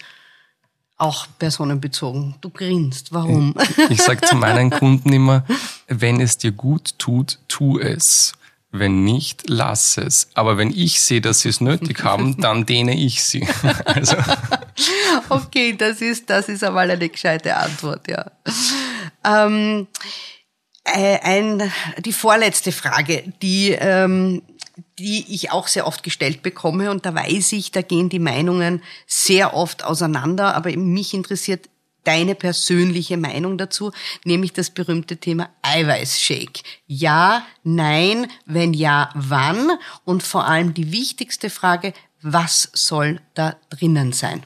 auch 0.96 1.26
personenbezogen? 1.38 2.34
Du 2.40 2.50
grinst, 2.50 3.12
warum? 3.12 3.54
Ich, 3.60 3.90
ich 3.90 4.02
sage 4.02 4.20
zu 4.22 4.36
meinen 4.36 4.70
Kunden 4.70 5.12
immer, 5.12 5.44
wenn 5.86 6.20
es 6.20 6.38
dir 6.38 6.52
gut 6.52 6.98
tut, 6.98 7.38
tu 7.48 7.78
es. 7.78 8.34
Wenn 8.70 9.02
nicht, 9.02 9.48
lass 9.48 9.96
es. 9.96 10.28
Aber 10.34 10.58
wenn 10.58 10.70
ich 10.70 11.00
sehe, 11.00 11.22
dass 11.22 11.40
sie 11.40 11.48
es 11.48 11.62
nötig 11.62 12.04
haben, 12.04 12.36
dann 12.40 12.66
dehne 12.66 12.94
ich 12.94 13.24
sie. 13.24 13.48
also. 13.86 14.16
Okay, 15.30 15.74
das 15.74 16.02
ist, 16.02 16.28
das 16.28 16.50
ist 16.50 16.62
einmal 16.62 16.90
eine 16.90 17.08
gescheite 17.08 17.56
Antwort, 17.56 18.06
ja. 18.08 18.30
Ähm, 19.24 19.86
äh, 19.94 20.27
ein, 20.94 21.72
die 21.98 22.12
vorletzte 22.12 22.72
Frage, 22.72 23.22
die, 23.42 23.70
ähm, 23.70 24.42
die 24.98 25.24
ich 25.28 25.50
auch 25.50 25.68
sehr 25.68 25.86
oft 25.86 26.02
gestellt 26.02 26.42
bekomme 26.42 26.90
und 26.90 27.06
da 27.06 27.14
weiß 27.14 27.52
ich, 27.52 27.70
da 27.72 27.82
gehen 27.82 28.08
die 28.08 28.18
Meinungen 28.18 28.82
sehr 29.06 29.54
oft 29.54 29.84
auseinander, 29.84 30.54
aber 30.54 30.70
mich 30.76 31.14
interessiert 31.14 31.68
deine 32.04 32.34
persönliche 32.34 33.16
Meinung 33.16 33.58
dazu, 33.58 33.92
nämlich 34.24 34.54
das 34.54 34.70
berühmte 34.70 35.18
Thema 35.18 35.50
Eiweißshake. 35.62 36.62
Ja, 36.86 37.44
nein, 37.64 38.28
wenn 38.46 38.72
ja, 38.72 39.10
wann? 39.14 39.72
Und 40.04 40.22
vor 40.22 40.46
allem 40.46 40.72
die 40.72 40.90
wichtigste 40.90 41.50
Frage, 41.50 41.92
was 42.22 42.70
soll 42.72 43.20
da 43.34 43.56
drinnen 43.68 44.12
sein? 44.12 44.42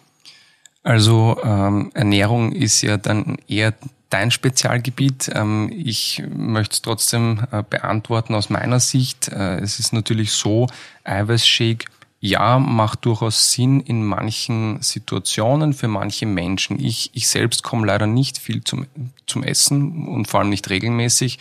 Also 0.83 1.39
ähm, 1.45 1.93
Ernährung 1.95 2.53
ist 2.53 2.83
ja 2.83 2.97
dann 2.97 3.39
eher 3.47 3.75
dein 4.13 4.31
Spezialgebiet. 4.31 5.31
Ähm, 5.35 5.73
ich 5.75 6.23
möchte 6.29 6.75
es 6.75 6.83
trotzdem 6.83 7.47
äh, 7.51 7.63
beantworten 7.69 8.35
aus 8.35 8.51
meiner 8.51 8.81
Sicht. 8.81 9.29
Äh, 9.29 9.61
es 9.61 9.79
ist 9.79 9.93
natürlich 9.93 10.33
so, 10.33 10.67
Eiweißshake 11.05 11.87
ja, 12.25 12.61
macht 12.61 13.05
durchaus 13.05 13.51
Sinn 13.51 13.81
in 13.81 14.05
manchen 14.05 14.81
Situationen 14.81 15.73
für 15.73 15.89
manche 15.89 16.25
Menschen. 16.25 16.79
Ich, 16.79 17.11
ich 17.15 17.27
selbst 17.27 17.65
komme 17.65 17.87
leider 17.87 18.07
nicht 18.07 18.39
viel 18.39 18.63
zum, 18.63 18.87
zum 19.27 19.43
Essen 19.43 20.07
und 20.07 20.29
vor 20.29 20.39
allem 20.39 20.51
nicht 20.51 20.71
regelmäßig. 20.71 21.41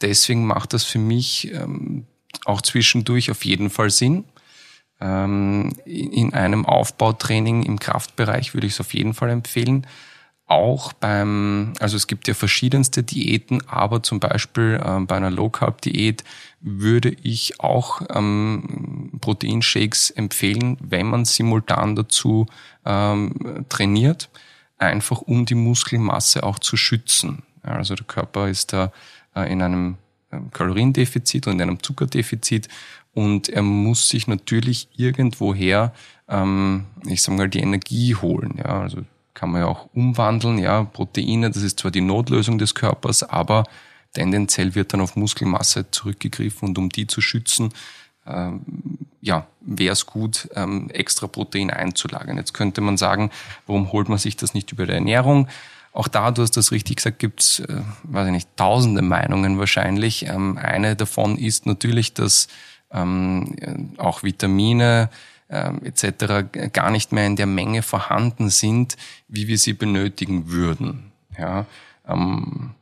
Deswegen 0.00 0.44
macht 0.44 0.72
das 0.72 0.82
für 0.82 0.98
mich 0.98 1.52
ähm, 1.52 2.06
auch 2.44 2.60
zwischendurch 2.60 3.30
auf 3.30 3.44
jeden 3.44 3.70
Fall 3.70 3.90
Sinn. 3.90 4.24
Ähm, 5.00 5.74
in 5.84 6.34
einem 6.34 6.66
Aufbautraining 6.66 7.62
im 7.62 7.78
Kraftbereich 7.78 8.52
würde 8.52 8.66
ich 8.66 8.72
es 8.72 8.80
auf 8.80 8.94
jeden 8.94 9.14
Fall 9.14 9.30
empfehlen 9.30 9.86
auch 10.46 10.92
beim, 10.92 11.72
also 11.80 11.96
es 11.96 12.06
gibt 12.06 12.28
ja 12.28 12.34
verschiedenste 12.34 13.02
Diäten, 13.02 13.66
aber 13.66 14.02
zum 14.02 14.20
Beispiel 14.20 14.80
äh, 14.82 15.00
bei 15.00 15.16
einer 15.16 15.30
Low 15.30 15.50
Carb 15.50 15.82
Diät 15.82 16.22
würde 16.60 17.16
ich 17.22 17.60
auch 17.60 18.02
ähm, 18.14 19.10
Proteinshakes 19.20 20.10
empfehlen, 20.10 20.76
wenn 20.80 21.06
man 21.06 21.24
simultan 21.24 21.96
dazu 21.96 22.46
ähm, 22.84 23.66
trainiert, 23.68 24.28
einfach 24.78 25.20
um 25.20 25.46
die 25.46 25.54
Muskelmasse 25.54 26.44
auch 26.44 26.58
zu 26.60 26.76
schützen. 26.76 27.42
Also 27.62 27.96
der 27.96 28.06
Körper 28.06 28.48
ist 28.48 28.72
da 28.72 28.92
äh, 29.34 29.50
in 29.50 29.62
einem 29.62 29.96
ähm, 30.30 30.50
Kaloriendefizit 30.52 31.48
und 31.48 31.54
in 31.54 31.62
einem 31.62 31.82
Zuckerdefizit 31.82 32.68
und 33.14 33.48
er 33.48 33.62
muss 33.62 34.10
sich 34.10 34.28
natürlich 34.28 34.88
irgendwoher, 34.94 35.92
ähm, 36.28 36.84
ich 37.06 37.22
sag 37.22 37.36
mal, 37.36 37.48
die 37.48 37.60
Energie 37.60 38.14
holen. 38.14 38.54
Ja, 38.58 38.82
also 38.82 39.02
kann 39.36 39.50
man 39.50 39.60
ja 39.60 39.68
auch 39.68 39.88
umwandeln. 39.94 40.58
Ja, 40.58 40.82
Proteine, 40.82 41.50
das 41.50 41.62
ist 41.62 41.78
zwar 41.78 41.92
die 41.92 42.00
Notlösung 42.00 42.58
des 42.58 42.74
Körpers, 42.74 43.22
aber 43.22 43.64
tendenziell 44.14 44.74
wird 44.74 44.92
dann 44.92 45.00
auf 45.00 45.14
Muskelmasse 45.14 45.90
zurückgegriffen 45.90 46.70
und 46.70 46.78
um 46.78 46.88
die 46.88 47.06
zu 47.06 47.20
schützen, 47.20 47.72
ähm, 48.26 48.62
ja, 49.20 49.46
wäre 49.60 49.92
es 49.92 50.06
gut, 50.06 50.48
ähm, 50.54 50.90
extra 50.90 51.26
Protein 51.26 51.70
einzulagern. 51.70 52.36
Jetzt 52.38 52.54
könnte 52.54 52.80
man 52.80 52.96
sagen, 52.96 53.30
warum 53.66 53.92
holt 53.92 54.08
man 54.08 54.18
sich 54.18 54.36
das 54.36 54.54
nicht 54.54 54.72
über 54.72 54.86
die 54.86 54.92
Ernährung? 54.92 55.48
auch 55.96 56.08
da, 56.08 56.30
du 56.30 56.42
hast 56.42 56.56
das 56.58 56.72
richtig 56.72 56.96
gesagt, 56.96 57.18
gibt's, 57.18 57.60
äh, 57.60 57.80
weiß 58.02 58.26
ich 58.26 58.32
nicht, 58.32 58.56
tausende 58.56 59.00
Meinungen 59.00 59.58
wahrscheinlich. 59.58 60.26
Ähm, 60.26 60.58
eine 60.58 60.94
davon 60.94 61.38
ist 61.38 61.64
natürlich, 61.64 62.12
dass 62.12 62.48
ähm, 62.90 63.94
auch 63.96 64.22
Vitamine 64.22 65.08
ähm, 65.48 65.80
etc. 65.84 66.72
gar 66.72 66.90
nicht 66.90 67.12
mehr 67.12 67.26
in 67.26 67.36
der 67.36 67.46
Menge 67.46 67.82
vorhanden 67.82 68.50
sind, 68.50 68.96
wie 69.28 69.48
wir 69.48 69.58
sie 69.58 69.72
benötigen 69.72 70.50
würden. 70.50 71.12
Ja, 71.38 71.66
ähm, 72.06 72.74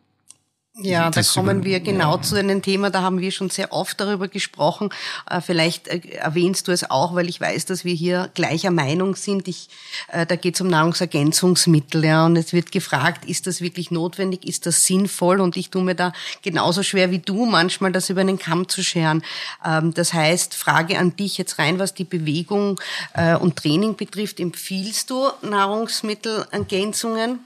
ja, 0.76 1.08
da 1.08 1.22
kommen 1.22 1.62
wir 1.62 1.78
genau 1.78 2.16
ja. 2.16 2.22
zu 2.22 2.36
einem 2.36 2.60
Thema, 2.60 2.90
da 2.90 3.02
haben 3.02 3.20
wir 3.20 3.30
schon 3.30 3.48
sehr 3.48 3.72
oft 3.72 4.00
darüber 4.00 4.26
gesprochen. 4.26 4.88
Äh, 5.30 5.40
vielleicht 5.40 5.86
äh, 5.86 6.00
erwähnst 6.16 6.66
du 6.66 6.72
es 6.72 6.90
auch, 6.90 7.14
weil 7.14 7.28
ich 7.28 7.40
weiß, 7.40 7.66
dass 7.66 7.84
wir 7.84 7.94
hier 7.94 8.28
gleicher 8.34 8.72
Meinung 8.72 9.14
sind. 9.14 9.46
Ich, 9.46 9.68
äh, 10.08 10.26
da 10.26 10.34
geht 10.34 10.56
es 10.56 10.60
um 10.60 10.66
Nahrungsergänzungsmittel, 10.66 12.04
ja, 12.04 12.26
und 12.26 12.34
es 12.34 12.52
wird 12.52 12.72
gefragt, 12.72 13.24
ist 13.24 13.46
das 13.46 13.60
wirklich 13.60 13.92
notwendig, 13.92 14.44
ist 14.44 14.66
das 14.66 14.84
sinnvoll? 14.84 15.40
Und 15.40 15.56
ich 15.56 15.70
tue 15.70 15.84
mir 15.84 15.94
da 15.94 16.12
genauso 16.42 16.82
schwer 16.82 17.12
wie 17.12 17.20
du 17.20 17.46
manchmal, 17.46 17.92
das 17.92 18.10
über 18.10 18.22
einen 18.22 18.40
Kamm 18.40 18.68
zu 18.68 18.82
scheren. 18.82 19.22
Ähm, 19.64 19.94
das 19.94 20.12
heißt, 20.12 20.54
Frage 20.54 20.98
an 20.98 21.14
dich 21.14 21.38
jetzt 21.38 21.60
rein, 21.60 21.78
was 21.78 21.94
die 21.94 22.04
Bewegung 22.04 22.80
und 23.40 23.56
Training 23.56 23.96
betrifft, 23.96 24.40
empfiehlst 24.40 25.10
du 25.10 25.28
Nahrungsmittelergänzungen? 25.42 27.38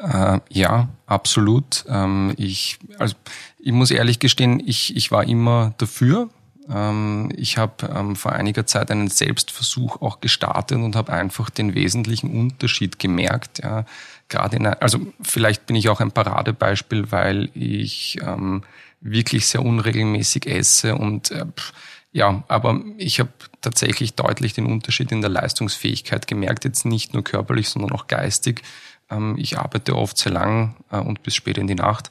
Äh, 0.00 0.40
ja, 0.48 0.88
absolut. 1.06 1.84
Ähm, 1.88 2.34
ich, 2.36 2.78
also, 2.98 3.14
ich 3.58 3.72
muss 3.72 3.90
ehrlich 3.90 4.18
gestehen, 4.18 4.62
ich, 4.64 4.96
ich 4.96 5.10
war 5.10 5.24
immer 5.24 5.74
dafür. 5.78 6.30
Ähm, 6.68 7.30
ich 7.36 7.58
habe 7.58 7.86
ähm, 7.94 8.16
vor 8.16 8.32
einiger 8.32 8.66
Zeit 8.66 8.90
einen 8.90 9.08
Selbstversuch 9.08 10.00
auch 10.00 10.20
gestartet 10.20 10.78
und 10.78 10.96
habe 10.96 11.12
einfach 11.12 11.50
den 11.50 11.74
wesentlichen 11.74 12.30
Unterschied 12.30 12.98
gemerkt. 12.98 13.62
Ja. 13.62 13.84
Gerade 14.28 14.56
in, 14.56 14.66
also 14.66 15.00
vielleicht 15.20 15.66
bin 15.66 15.76
ich 15.76 15.88
auch 15.88 16.00
ein 16.00 16.12
Paradebeispiel, 16.12 17.10
weil 17.10 17.50
ich 17.54 18.18
ähm, 18.22 18.62
wirklich 19.00 19.46
sehr 19.46 19.62
unregelmäßig 19.62 20.46
esse 20.46 20.94
und 20.94 21.30
äh, 21.30 21.46
ja, 22.12 22.42
aber 22.48 22.80
ich 22.98 23.20
habe 23.20 23.30
tatsächlich 23.60 24.14
deutlich 24.14 24.52
den 24.52 24.66
Unterschied 24.66 25.12
in 25.12 25.20
der 25.20 25.30
Leistungsfähigkeit 25.30 26.26
gemerkt, 26.26 26.64
jetzt 26.64 26.84
nicht 26.84 27.14
nur 27.14 27.22
körperlich, 27.22 27.68
sondern 27.68 27.92
auch 27.92 28.08
geistig. 28.08 28.62
Ähm, 29.10 29.36
ich 29.38 29.58
arbeite 29.58 29.96
oft 29.96 30.16
sehr 30.16 30.32
lang 30.32 30.76
äh, 30.90 30.98
und 30.98 31.22
bis 31.22 31.34
spät 31.34 31.58
in 31.58 31.66
die 31.66 31.74
Nacht. 31.74 32.10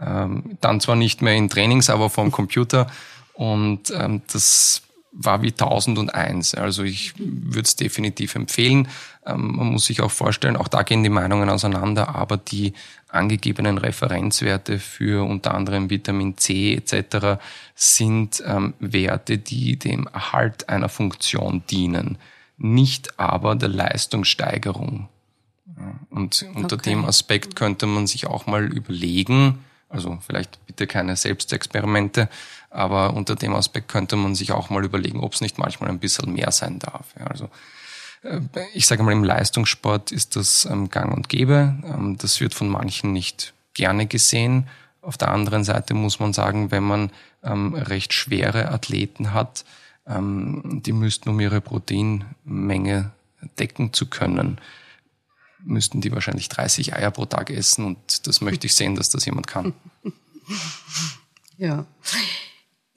Ähm, 0.00 0.56
dann 0.60 0.80
zwar 0.80 0.96
nicht 0.96 1.22
mehr 1.22 1.34
in 1.34 1.48
Trainings, 1.48 1.90
aber 1.90 2.10
vom 2.10 2.30
Computer. 2.30 2.86
Und 3.34 3.90
ähm, 3.90 4.22
das 4.32 4.82
war 5.12 5.42
wie 5.42 5.50
1001. 5.50 6.54
Also 6.54 6.82
ich 6.82 7.14
würde 7.18 7.62
es 7.62 7.76
definitiv 7.76 8.34
empfehlen. 8.34 8.86
man 9.24 9.72
muss 9.72 9.86
sich 9.86 10.02
auch 10.02 10.10
vorstellen, 10.10 10.58
auch 10.58 10.68
da 10.68 10.82
gehen 10.82 11.02
die 11.02 11.08
Meinungen 11.08 11.48
auseinander, 11.48 12.14
aber 12.14 12.36
die 12.36 12.74
angegebenen 13.08 13.78
Referenzwerte 13.78 14.78
für 14.78 15.26
unter 15.26 15.54
anderem 15.54 15.88
Vitamin 15.88 16.36
C 16.36 16.74
etc. 16.74 17.40
sind 17.74 18.44
Werte, 18.78 19.38
die 19.38 19.78
dem 19.78 20.06
Erhalt 20.06 20.68
einer 20.68 20.90
Funktion 20.90 21.62
dienen, 21.70 22.18
nicht 22.58 23.18
aber 23.18 23.54
der 23.54 23.70
Leistungssteigerung. 23.70 25.08
Und 26.10 26.46
unter 26.54 26.76
okay. 26.76 26.90
dem 26.90 27.04
Aspekt 27.04 27.56
könnte 27.56 27.86
man 27.86 28.06
sich 28.06 28.26
auch 28.26 28.46
mal 28.46 28.72
überlegen, 28.72 29.64
also 29.88 30.18
vielleicht 30.26 30.64
bitte 30.66 30.86
keine 30.86 31.16
Selbstexperimente, 31.16 32.28
aber 32.70 33.14
unter 33.14 33.36
dem 33.36 33.54
Aspekt 33.54 33.88
könnte 33.88 34.16
man 34.16 34.34
sich 34.34 34.52
auch 34.52 34.70
mal 34.70 34.84
überlegen, 34.84 35.20
ob 35.20 35.34
es 35.34 35.40
nicht 35.40 35.58
manchmal 35.58 35.90
ein 35.90 35.98
bisschen 35.98 36.32
mehr 36.32 36.50
sein 36.50 36.78
darf. 36.78 37.06
Ja, 37.18 37.26
also 37.26 37.50
äh, 38.22 38.40
ich 38.74 38.86
sage 38.86 39.02
mal, 39.02 39.12
im 39.12 39.24
Leistungssport 39.24 40.12
ist 40.12 40.36
das 40.36 40.64
ähm, 40.64 40.90
gang 40.90 41.14
und 41.14 41.28
gäbe. 41.28 41.76
Ähm, 41.84 42.16
das 42.18 42.40
wird 42.40 42.54
von 42.54 42.68
manchen 42.68 43.12
nicht 43.12 43.54
gerne 43.74 44.06
gesehen. 44.06 44.68
Auf 45.02 45.16
der 45.16 45.30
anderen 45.30 45.62
Seite 45.62 45.94
muss 45.94 46.18
man 46.18 46.32
sagen, 46.32 46.70
wenn 46.70 46.82
man 46.82 47.10
ähm, 47.44 47.74
recht 47.74 48.12
schwere 48.12 48.70
Athleten 48.70 49.32
hat, 49.32 49.64
die 50.08 50.92
müssten, 50.92 51.30
um 51.30 51.40
ihre 51.40 51.60
Proteinmenge 51.60 53.10
decken 53.58 53.92
zu 53.92 54.06
können, 54.06 54.60
müssten 55.66 56.00
die 56.00 56.12
wahrscheinlich 56.12 56.48
30 56.48 56.94
Eier 56.94 57.10
pro 57.10 57.26
Tag 57.26 57.50
essen 57.50 57.84
und 57.84 58.26
das 58.26 58.40
möchte 58.40 58.66
ich 58.66 58.74
sehen, 58.74 58.94
dass 58.94 59.10
das 59.10 59.24
jemand 59.24 59.46
kann. 59.46 59.74
Ja. 61.58 61.86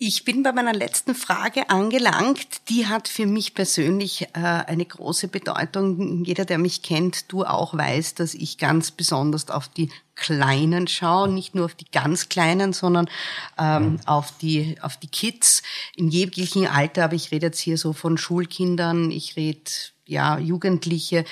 Ich 0.01 0.23
bin 0.23 0.43
bei 0.43 0.53
meiner 0.53 0.71
letzten 0.71 1.13
Frage 1.13 1.69
angelangt. 1.69 2.69
Die 2.69 2.87
hat 2.87 3.09
für 3.09 3.25
mich 3.25 3.53
persönlich 3.53 4.27
äh, 4.33 4.39
eine 4.39 4.85
große 4.85 5.27
Bedeutung. 5.27 6.23
Jeder, 6.23 6.45
der 6.45 6.57
mich 6.57 6.83
kennt, 6.83 7.29
du 7.31 7.43
auch 7.43 7.73
weiß, 7.73 8.15
dass 8.15 8.33
ich 8.33 8.57
ganz 8.57 8.91
besonders 8.91 9.49
auf 9.49 9.67
die 9.67 9.89
Kleinen 10.15 10.87
schaue, 10.87 11.27
nicht 11.27 11.53
nur 11.53 11.65
auf 11.65 11.75
die 11.75 11.89
ganz 11.91 12.29
Kleinen, 12.29 12.71
sondern 12.71 13.09
ähm, 13.57 13.83
mhm. 13.83 13.99
auf 14.05 14.37
die 14.37 14.77
auf 14.81 14.95
die 14.95 15.07
Kids 15.07 15.63
in 15.97 16.07
jeglichem 16.07 16.65
Alter. 16.65 17.03
Aber 17.03 17.15
ich 17.15 17.31
rede 17.31 17.47
jetzt 17.47 17.59
hier 17.59 17.77
so 17.77 17.91
von 17.91 18.17
Schulkindern, 18.17 19.11
ich 19.11 19.35
rede 19.35 19.69
ja 20.05 20.39
Jugendliche 20.39 21.25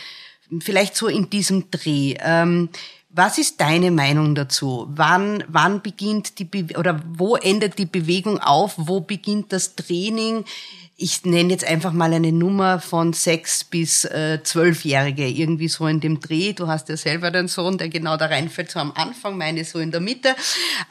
vielleicht 0.59 0.95
so 0.95 1.07
in 1.07 1.29
diesem 1.29 1.69
Dreh. 1.71 2.15
Ähm, 2.19 2.69
was 3.09 3.37
ist 3.37 3.61
deine 3.61 3.89
Meinung 3.89 4.35
dazu? 4.35 4.87
Wann, 4.89 5.43
wann 5.47 5.81
beginnt 5.81 6.39
die 6.39 6.45
Be 6.45 6.77
oder 6.77 7.01
wo 7.07 7.35
endet 7.35 7.79
die 7.79 7.85
Bewegung 7.85 8.39
auf? 8.39 8.75
Wo 8.77 8.99
beginnt 8.99 9.53
das 9.53 9.75
Training? 9.75 10.45
Ich 10.99 11.25
nenne 11.25 11.51
jetzt 11.51 11.63
einfach 11.63 11.93
mal 11.93 12.11
eine 12.11 12.31
Nummer 12.31 12.79
von 12.79 13.13
sechs 13.13 13.63
bis 13.63 14.03
äh, 14.03 14.39
zwölfjährige, 14.41 15.27
irgendwie 15.27 15.67
so 15.67 15.85
in 15.85 15.99
dem 15.99 16.19
Dreh. 16.19 16.53
Du 16.53 16.67
hast 16.67 16.89
ja 16.89 16.97
selber 16.97 17.29
den 17.29 17.47
Sohn, 17.47 17.77
der 17.77 17.89
genau 17.89 18.17
da 18.17 18.25
reinfällt, 18.25 18.71
so 18.71 18.79
am 18.79 18.91
Anfang, 18.95 19.37
meine 19.37 19.63
so 19.63 19.77
in 19.77 19.91
der 19.91 19.99
Mitte. 19.99 20.35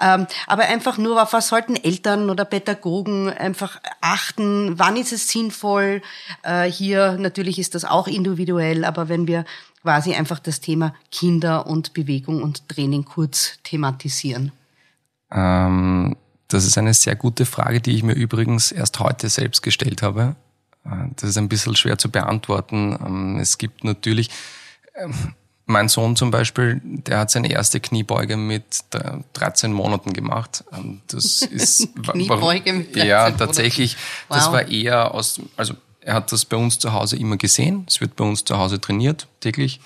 Ähm, 0.00 0.28
aber 0.46 0.62
einfach 0.66 0.96
nur, 0.96 1.20
auf 1.20 1.32
was 1.32 1.48
sollten 1.48 1.74
Eltern 1.74 2.30
oder 2.30 2.44
Pädagogen 2.44 3.30
einfach 3.30 3.80
achten? 4.00 4.78
Wann 4.78 4.96
ist 4.96 5.12
es 5.12 5.28
sinnvoll? 5.28 6.02
Äh, 6.44 6.70
hier 6.70 7.18
natürlich 7.18 7.58
ist 7.58 7.74
das 7.74 7.84
auch 7.84 8.06
individuell, 8.06 8.84
aber 8.84 9.08
wenn 9.08 9.26
wir 9.26 9.44
quasi 9.82 10.14
einfach 10.14 10.38
das 10.38 10.60
Thema 10.60 10.94
Kinder 11.10 11.66
und 11.66 11.94
Bewegung 11.94 12.44
und 12.44 12.68
Training 12.68 13.04
kurz 13.04 13.58
thematisieren. 13.64 14.52
Ähm 15.32 16.16
das 16.48 16.64
ist 16.64 16.78
eine 16.78 16.94
sehr 16.94 17.16
gute 17.16 17.46
Frage, 17.46 17.80
die 17.80 17.92
ich 17.92 18.02
mir 18.02 18.14
übrigens 18.14 18.72
erst 18.72 19.00
heute 19.00 19.28
selbst 19.28 19.62
gestellt 19.62 20.02
habe. 20.02 20.36
Äh, 20.84 21.08
das 21.16 21.30
ist 21.30 21.38
ein 21.38 21.48
bisschen 21.48 21.76
schwer 21.76 21.98
zu 21.98 22.10
beantworten. 22.10 22.96
Ähm, 23.04 23.38
es 23.38 23.58
gibt 23.58 23.84
natürlich, 23.84 24.30
ähm, 24.94 25.34
mein 25.68 25.88
Sohn 25.88 26.14
zum 26.14 26.30
Beispiel, 26.30 26.80
der 26.84 27.18
hat 27.18 27.30
seine 27.30 27.50
erste 27.50 27.80
Kniebeuge 27.80 28.36
mit 28.36 28.84
13 29.32 29.72
Monaten 29.72 30.12
gemacht. 30.12 30.64
Ähm, 30.72 31.00
das 31.08 31.42
ist, 31.42 31.88
Kniebeuge 32.04 32.72
mit 32.72 32.94
13 32.94 33.08
Ja, 33.08 33.30
tatsächlich. 33.30 33.96
Wow. 34.28 34.38
Das 34.38 34.52
war 34.52 34.68
eher 34.68 35.12
aus, 35.12 35.40
also 35.56 35.74
er 36.00 36.14
hat 36.14 36.30
das 36.30 36.44
bei 36.44 36.56
uns 36.56 36.78
zu 36.78 36.92
Hause 36.92 37.16
immer 37.16 37.36
gesehen. 37.36 37.84
Es 37.88 38.00
wird 38.00 38.14
bei 38.14 38.24
uns 38.24 38.44
zu 38.44 38.56
Hause 38.56 38.80
trainiert, 38.80 39.26
täglich. 39.40 39.80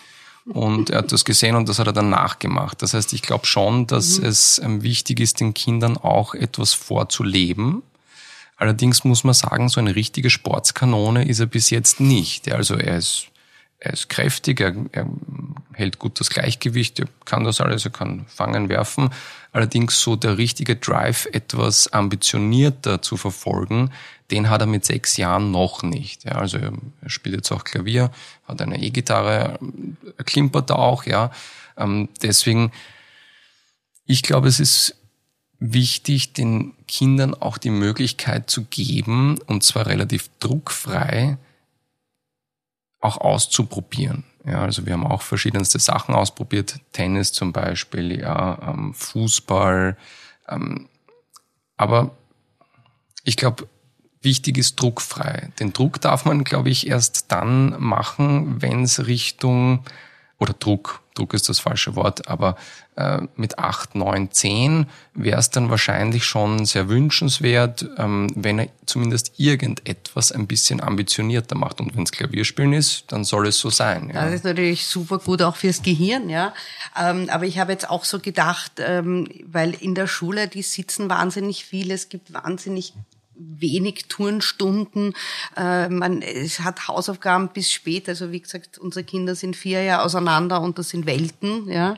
Und 0.47 0.91
er 0.91 0.99
hat 0.99 1.13
das 1.13 1.25
gesehen 1.25 1.55
und 1.55 1.69
das 1.69 1.79
hat 1.79 1.87
er 1.87 1.93
dann 1.93 2.11
nachgemacht. 2.11 2.83
Das 2.83 2.95
heißt, 2.95 3.13
ich 3.13 3.23
glaube 3.23 3.47
schon, 3.47 3.87
dass 3.87 4.19
mhm. 4.19 4.27
es 4.27 4.59
ähm, 4.59 4.83
wichtig 4.83 5.21
ist, 5.21 5.41
den 5.41 5.55
Kindern 5.55 5.97
auch 5.97 6.35
etwas 6.35 6.73
vorzuleben. 6.73 7.83
Allerdings 8.57 9.05
muss 9.05 9.25
man 9.25 9.35
sagen, 9.35 9.69
so 9.69 9.81
eine 9.81 9.97
richtige 9.97 10.29
Sportskanone 10.29 11.27
ist 11.27 11.41
er 11.41 11.47
bis 11.47 11.71
jetzt 11.71 12.01
nicht. 12.01 12.51
Also 12.53 12.75
er 12.75 12.99
ist, 12.99 13.29
er 13.79 13.95
ist 13.95 14.09
kräftig, 14.09 14.61
er, 14.61 14.75
er 14.93 15.07
hält 15.73 15.99
gut 15.99 16.21
das 16.21 16.29
Gleichgewicht, 16.29 17.01
er 17.01 17.07
kann 17.25 17.45
das 17.45 17.61
alles, 17.61 17.87
er 17.87 17.91
kann 17.91 18.27
fangen, 18.27 18.69
werfen. 18.69 19.11
Allerdings 19.53 20.01
so 20.01 20.15
der 20.15 20.37
richtige 20.37 20.77
Drive, 20.77 21.27
etwas 21.33 21.93
ambitionierter 21.93 23.01
zu 23.01 23.17
verfolgen, 23.17 23.91
den 24.31 24.51
hat 24.51 24.61
er 24.61 24.67
mit 24.67 24.85
sechs 24.85 25.17
Jahren 25.17 25.51
noch 25.51 25.83
nicht. 25.83 26.25
Ja, 26.25 26.33
also 26.33 26.59
er 26.59 26.73
spielt 27.07 27.37
jetzt 27.37 27.53
auch 27.53 27.65
Klavier, 27.65 28.11
hat 28.47 28.63
eine 28.63 28.83
E-Gitarre, 28.83 29.59
klimpert 30.25 30.71
auch, 30.71 31.05
ja. 31.05 31.31
Ähm, 31.77 32.09
deswegen, 32.23 32.73
ich 34.07 34.23
glaube, 34.23 34.49
es 34.49 34.61
ist 34.61 34.97
wichtig, 35.59 36.33
den 36.33 36.75
Kindern 36.87 37.35
auch 37.35 37.59
die 37.59 37.71
Möglichkeit 37.71 38.51
zu 38.51 38.65
geben, 38.65 39.39
und 39.47 39.63
zwar 39.63 39.87
relativ 39.87 40.31
druckfrei, 40.41 41.39
auch 43.01 43.19
auszuprobieren. 43.19 44.25
Ja, 44.45 44.63
also 44.63 44.87
wir 44.87 44.95
haben 44.95 45.07
auch 45.07 45.23
verschiedenste 45.23 45.79
Sachen 45.79 46.15
ausprobiert, 46.15 46.81
Tennis 46.93 47.33
zum 47.33 47.53
Beispiel, 47.53 48.19
ja, 48.19 48.59
ähm, 48.71 48.95
Fußball. 48.95 49.97
Ähm, 50.49 50.89
aber 51.77 52.17
ich 53.25 53.37
glaube, 53.37 53.69
wichtig 54.23 54.59
ist 54.59 54.81
druckfrei. 54.81 55.51
Den 55.59 55.73
Druck 55.73 56.01
darf 56.01 56.25
man, 56.25 56.45
glaube 56.45 56.71
ich, 56.71 56.87
erst 56.87 57.33
dann 57.33 57.81
machen, 57.81 58.61
wenn 58.61 58.85
es 58.85 59.07
Richtung 59.07 59.85
oder 60.39 60.55
Druck, 60.55 61.03
Druck 61.15 61.35
ist 61.35 61.51
das 61.51 61.59
falsche 61.59 61.97
Wort, 61.97 62.29
aber 62.29 62.57
äh, 62.97 63.21
mit 63.37 63.59
acht, 63.59 63.95
neun, 63.95 64.31
zehn 64.31 64.87
wäre 65.13 65.39
es 65.39 65.51
dann 65.51 65.69
wahrscheinlich 65.69 66.25
schon 66.25 66.65
sehr 66.65 66.89
wünschenswert, 66.89 67.87
ähm, 67.99 68.29
wenn 68.35 68.59
er 68.59 68.69
zumindest 68.87 69.33
irgendetwas 69.37 70.33
ein 70.33 70.47
bisschen 70.47 70.81
ambitionierter 70.81 71.57
macht. 71.57 71.81
Und 71.81 71.95
wenn 71.95 72.05
es 72.05 72.13
Klavierspielen 72.13 72.73
ist, 72.73 73.05
dann 73.09 73.25
soll 73.25 73.49
es 73.49 73.59
so 73.59 73.69
sein. 73.69 74.11
Ja. 74.15 74.25
Das 74.25 74.33
ist 74.33 74.45
natürlich 74.45 74.87
super 74.87 75.19
gut 75.19 75.43
auch 75.43 75.57
fürs 75.57 75.83
Gehirn, 75.83 76.31
ja. 76.31 76.55
Ähm, 76.99 77.29
aber 77.31 77.45
ich 77.45 77.59
habe 77.59 77.73
jetzt 77.73 77.91
auch 77.91 78.05
so 78.05 78.19
gedacht, 78.19 78.73
ähm, 78.79 79.29
weil 79.45 79.75
in 79.75 79.95
der 79.95 80.07
Schule, 80.07 80.49
die 80.49 80.63
sitzen 80.63 81.11
wahnsinnig 81.11 81.67
viel, 81.67 81.91
es 81.91 82.09
gibt 82.09 82.33
wahnsinnig 82.33 82.95
wenig 83.41 84.07
Turnstunden. 84.09 85.15
Äh, 85.57 85.89
man, 85.89 86.23
es 86.23 86.61
hat 86.61 86.89
Hausaufgaben 86.89 87.49
bis 87.49 87.71
spät. 87.73 88.09
Also 88.09 88.33
wie 88.33 88.41
gesagt, 88.41 88.79
unsere 88.79 89.05
Kinder 89.05 89.35
sind 89.35 89.57
vier 89.57 89.83
Jahre 89.83 90.05
auseinander 90.05 90.61
und 90.61 90.79
das 90.79 90.91
sind 90.91 91.07
Welten, 91.07 91.69
ja, 91.69 91.97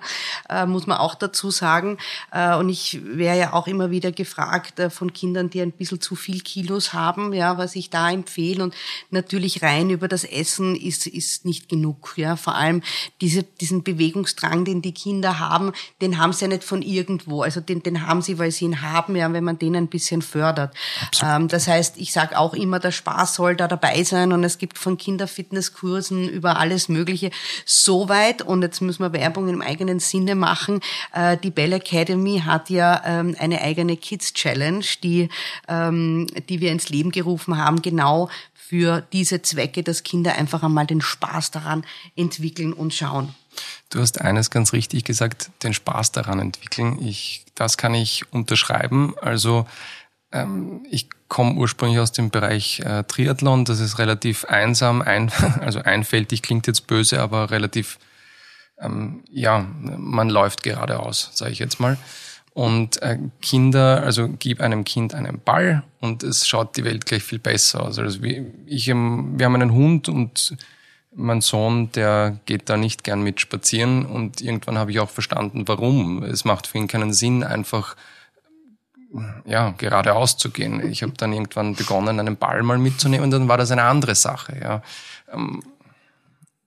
äh, 0.48 0.66
muss 0.66 0.87
man 0.87 0.98
auch 0.98 1.14
dazu 1.14 1.50
sagen. 1.50 1.98
Äh, 2.31 2.57
und 2.57 2.68
ich 2.68 3.00
wäre 3.05 3.38
ja 3.38 3.52
auch 3.52 3.66
immer 3.66 3.90
wieder 3.90 4.12
gefragt 4.12 4.78
äh, 4.78 4.90
von 4.90 5.12
Kindern, 5.12 5.50
die 5.50 5.61
ein 5.61 5.72
bisschen 5.72 6.00
zu 6.00 6.14
viel 6.14 6.40
Kilos 6.40 6.92
haben, 6.92 7.33
ja, 7.33 7.59
was 7.59 7.76
ich 7.76 7.90
da 7.90 8.11
empfehle. 8.11 8.62
Und 8.62 8.74
natürlich 9.11 9.62
rein 9.62 9.90
über 9.90 10.09
das 10.09 10.24
Essen 10.24 10.76
ist, 10.76 11.07
ist 11.07 11.44
nicht 11.44 11.68
genug. 11.68 12.14
Ja, 12.16 12.37
vor 12.37 12.55
allem 12.55 12.83
diese, 13.20 13.42
diesen 13.42 13.83
Bewegungsdrang, 13.83 14.64
den 14.64 14.83
die 14.83 14.94
Kinder 14.94 15.38
haben, 15.38 15.72
den 16.00 16.18
haben 16.18 16.33
sie 16.33 16.44
ja 16.44 16.48
nicht 16.48 16.64
von 16.64 16.83
irgendwo. 16.83 17.42
Also 17.42 17.61
den, 17.61 17.83
den 17.83 18.07
haben 18.07 18.22
sie, 18.22 18.38
weil 18.38 18.50
sie 18.50 18.66
ihn 18.66 18.83
haben, 18.83 19.16
ja, 19.16 19.33
wenn 19.33 19.44
man 19.44 19.59
den 19.59 19.76
ein 19.76 19.88
bisschen 19.88 20.22
fördert. 20.22 20.74
Absolut. 21.00 21.32
Ähm, 21.33 21.49
das 21.49 21.68
heißt, 21.68 21.97
ich 21.97 22.12
sage 22.12 22.38
auch 22.38 22.55
immer, 22.55 22.79
der 22.79 22.92
Spaß 22.92 23.35
soll 23.35 23.57
da 23.57 23.68
dabei 23.68 24.03
sein 24.05 24.33
und 24.33 24.45
es 24.45 24.59
gibt 24.59 24.79
von 24.79 24.97
Kinderfitnesskursen 24.97 26.29
über 26.29 26.59
alles 26.59 26.88
Mögliche 26.88 27.31
so 27.64 28.09
weit 28.09 28.42
und 28.42 28.62
jetzt 28.62 28.81
müssen 28.81 29.03
wir 29.03 29.12
Werbung 29.12 29.49
im 29.49 29.62
eigenen 29.62 30.01
Sinne 30.01 30.35
machen. 30.35 30.81
Äh, 31.12 31.37
die 31.37 31.51
Bell 31.51 31.73
Academy 31.73 32.42
hat 32.45 32.71
ja 32.71 33.03
ähm, 33.05 33.37
eine 33.38 33.61
eigene 33.61 33.97
Kids 33.97 34.33
Challenge, 34.35 34.85
die, 35.03 35.29
ähm, 35.68 36.27
die 36.49 36.61
wir 36.61 36.73
ins 36.73 36.88
Leben 36.88 37.11
gerufen 37.11 37.59
haben, 37.59 37.83
genau 37.83 38.29
für 38.55 39.03
diese 39.12 39.42
Zwecke, 39.42 39.83
dass 39.83 40.03
Kinder 40.03 40.35
einfach 40.37 40.62
einmal 40.62 40.87
den 40.87 41.03
Spaß 41.03 41.51
daran 41.51 41.85
entwickeln 42.16 42.73
und 42.73 42.95
schauen. 42.95 43.35
Du 43.90 44.01
hast 44.01 44.23
eines 44.23 44.49
ganz 44.49 44.73
richtig 44.73 45.05
gesagt, 45.05 45.51
den 45.62 45.75
Spaß 45.75 46.12
daran 46.12 46.38
entwickeln. 46.38 46.99
Ich, 47.07 47.45
das 47.55 47.77
kann 47.77 47.92
ich 47.92 48.25
unterschreiben. 48.33 49.14
Also 49.21 49.66
ähm, 50.33 50.85
ich 50.90 51.09
komme 51.29 51.55
ursprünglich 51.55 51.99
aus 52.01 52.12
dem 52.12 52.31
Bereich 52.31 52.81
äh, 52.81 53.05
Triathlon. 53.05 53.64
Das 53.64 53.81
ist 53.81 53.99
relativ 53.99 54.45
einsam, 54.47 55.03
ein, 55.03 55.31
also 55.61 55.81
einfältig 55.81 56.42
klingt 56.42 56.66
jetzt 56.66 56.87
böse, 56.87 57.21
aber 57.21 57.51
relativ, 57.51 57.99
ähm, 58.79 59.25
ja, 59.31 59.66
man 59.81 60.29
läuft 60.29 60.62
geradeaus, 60.62 61.31
sage 61.35 61.53
ich 61.53 61.59
jetzt 61.59 61.81
mal. 61.81 61.97
Und 62.55 63.01
äh, 63.01 63.18
Kinder, 63.40 64.03
also 64.03 64.29
gib 64.29 64.61
einem 64.61 64.85
Kind 64.85 65.14
einen 65.14 65.40
Ball 65.40 65.85
und 66.01 66.23
es 66.23 66.47
schaut 66.47 66.77
die 66.77 66.85
Welt 66.85 67.07
gleich 67.07 67.23
viel 67.23 67.38
besser 67.38 67.83
aus. 67.83 67.99
Also 67.99 68.21
ich, 68.66 68.88
ähm, 68.88 69.35
wir 69.38 69.47
haben 69.47 69.55
einen 69.55 69.73
Hund 69.73 70.11
und 70.11 70.57
mein 71.14 71.40
Sohn, 71.40 71.90
der 71.92 72.38
geht 72.47 72.68
da 72.68 72.77
nicht 72.77 73.05
gern 73.05 73.23
mit 73.23 73.40
spazieren 73.40 74.05
und 74.05 74.40
irgendwann 74.40 74.79
habe 74.79 74.90
ich 74.90 75.01
auch 75.01 75.11
verstanden, 75.11 75.66
warum. 75.66 76.23
Es 76.23 76.45
macht 76.45 76.66
für 76.66 76.79
ihn 76.79 76.88
keinen 76.88 77.12
Sinn, 77.12 77.42
einfach 77.42 77.97
ja, 79.44 79.70
geradeaus 79.77 80.37
zu 80.37 80.51
gehen. 80.51 80.88
Ich 80.90 81.03
habe 81.03 81.12
dann 81.16 81.33
irgendwann 81.33 81.75
begonnen, 81.75 82.18
einen 82.18 82.37
Ball 82.37 82.62
mal 82.62 82.79
mitzunehmen 82.79 83.25
und 83.25 83.31
dann 83.31 83.48
war 83.48 83.59
das 83.59 83.70
eine 83.70 83.85
andere 83.85 84.14
Sache. 84.14 84.59
Ja. 84.61 84.83
Ähm, 85.33 85.62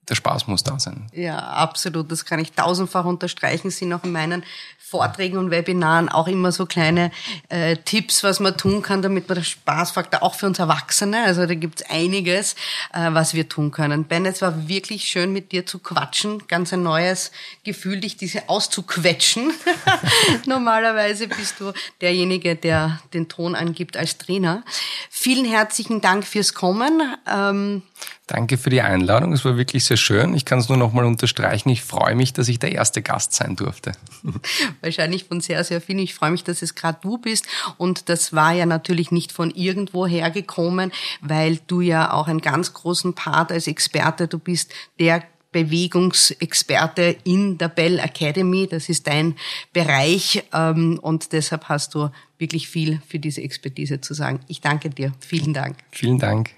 der 0.08 0.14
Spaß 0.14 0.46
muss 0.46 0.62
da 0.62 0.78
sein. 0.78 1.06
Ja, 1.12 1.38
absolut. 1.38 2.10
Das 2.12 2.24
kann 2.24 2.38
ich 2.38 2.52
tausendfach 2.52 3.04
unterstreichen. 3.04 3.70
sind 3.70 3.92
auch 3.92 4.04
in 4.04 4.12
meinen 4.12 4.44
Vorträgen 4.88 5.36
und 5.38 5.50
Webinaren 5.50 6.08
auch 6.08 6.28
immer 6.28 6.52
so 6.52 6.64
kleine 6.64 7.10
äh, 7.48 7.76
Tipps, 7.76 8.22
was 8.22 8.38
man 8.38 8.56
tun 8.56 8.82
kann, 8.82 9.02
damit 9.02 9.28
man 9.28 9.34
den 9.34 9.44
Spaßfaktor 9.44 10.22
auch 10.22 10.36
für 10.36 10.46
uns 10.46 10.60
Erwachsene, 10.60 11.24
also 11.24 11.44
da 11.44 11.54
gibt's 11.54 11.82
einiges, 11.90 12.54
äh, 12.92 13.12
was 13.12 13.34
wir 13.34 13.48
tun 13.48 13.72
können. 13.72 14.04
Ben, 14.04 14.24
es 14.26 14.42
war 14.42 14.68
wirklich 14.68 15.06
schön 15.06 15.32
mit 15.32 15.50
dir 15.50 15.66
zu 15.66 15.80
quatschen. 15.80 16.46
Ganz 16.46 16.72
ein 16.72 16.84
neues 16.84 17.32
Gefühl, 17.64 17.98
dich 17.98 18.16
diese 18.16 18.48
auszuquetschen. 18.48 19.52
Normalerweise 20.46 21.26
bist 21.26 21.58
du 21.58 21.72
derjenige, 22.00 22.54
der 22.54 23.00
den 23.12 23.28
Ton 23.28 23.56
angibt 23.56 23.96
als 23.96 24.18
Trainer. 24.18 24.62
Vielen 25.10 25.46
herzlichen 25.46 26.00
Dank 26.00 26.24
fürs 26.24 26.54
Kommen. 26.54 27.16
Ähm, 27.28 27.82
Danke 28.26 28.58
für 28.58 28.70
die 28.70 28.80
Einladung. 28.80 29.32
Es 29.32 29.44
war 29.44 29.56
wirklich 29.56 29.84
sehr 29.84 29.96
schön. 29.96 30.34
Ich 30.34 30.44
kann 30.44 30.58
es 30.58 30.68
nur 30.68 30.76
noch 30.76 30.92
mal 30.92 31.04
unterstreichen. 31.04 31.68
Ich 31.68 31.82
freue 31.82 32.16
mich, 32.16 32.32
dass 32.32 32.48
ich 32.48 32.58
der 32.58 32.72
erste 32.72 33.00
Gast 33.00 33.34
sein 33.34 33.54
durfte. 33.54 33.92
Wahrscheinlich 34.80 35.26
von 35.26 35.40
sehr, 35.40 35.62
sehr 35.62 35.80
vielen. 35.80 36.00
Ich 36.00 36.14
freue 36.14 36.32
mich, 36.32 36.42
dass 36.42 36.60
es 36.60 36.74
gerade 36.74 36.98
du 37.00 37.18
bist. 37.18 37.46
Und 37.76 38.08
das 38.08 38.32
war 38.32 38.52
ja 38.52 38.66
natürlich 38.66 39.12
nicht 39.12 39.30
von 39.30 39.52
irgendwo 39.52 40.08
hergekommen, 40.08 40.90
weil 41.20 41.60
du 41.68 41.80
ja 41.80 42.12
auch 42.12 42.26
einen 42.26 42.40
ganz 42.40 42.72
großen 42.72 43.14
Part 43.14 43.52
als 43.52 43.68
Experte, 43.68 44.26
du 44.26 44.40
bist 44.40 44.72
der 44.98 45.22
Bewegungsexperte 45.52 47.16
in 47.22 47.58
der 47.58 47.68
Bell 47.68 48.00
Academy. 48.00 48.66
Das 48.66 48.88
ist 48.88 49.06
dein 49.06 49.36
Bereich 49.72 50.42
ähm, 50.52 50.98
und 51.00 51.32
deshalb 51.32 51.68
hast 51.68 51.94
du 51.94 52.10
wirklich 52.38 52.68
viel 52.68 53.00
für 53.08 53.20
diese 53.20 53.40
Expertise 53.40 54.00
zu 54.00 54.14
sagen. 54.14 54.40
Ich 54.48 54.60
danke 54.60 54.90
dir. 54.90 55.12
Vielen 55.20 55.54
Dank. 55.54 55.78
Vielen 55.92 56.18
Dank. 56.18 56.50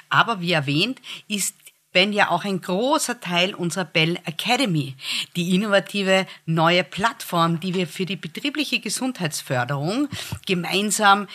Aber 0.10 0.41
wie 0.41 0.51
erwähnt, 0.51 0.99
ist 1.27 1.56
Ben 1.93 2.12
ja 2.12 2.29
auch 2.29 2.43
ein 2.43 2.60
großer 2.60 3.21
Teil 3.21 3.53
unserer 3.53 3.86
Bell 3.86 4.17
Academy, 4.25 4.95
die 5.36 5.56
innovative 5.56 6.25
neue 6.47 6.84
Plattform, 6.84 7.60
die 7.60 7.75
wir 7.75 7.88
für 7.88 8.06
die 8.06 8.15
betriebliche 8.15 8.79
Gesundheitsförderung 8.79 10.10
gemeinsam 10.47 11.27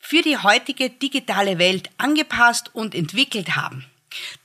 für 0.00 0.22
die 0.22 0.36
heutige 0.36 0.90
digitale 0.90 1.58
Welt 1.58 1.88
angepasst 1.98 2.74
und 2.74 2.96
entwickelt 2.96 3.54
haben. 3.54 3.84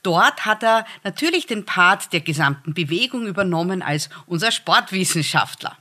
Dort 0.02 0.44
hat 0.44 0.62
er 0.62 0.86
natürlich 1.04 1.46
den 1.46 1.64
Part 1.64 2.12
der 2.12 2.20
gesamten 2.20 2.74
Bewegung 2.74 3.26
übernommen 3.26 3.82
als 3.82 4.08
unser 4.26 4.50
Sportwissenschaftler. 4.50 5.76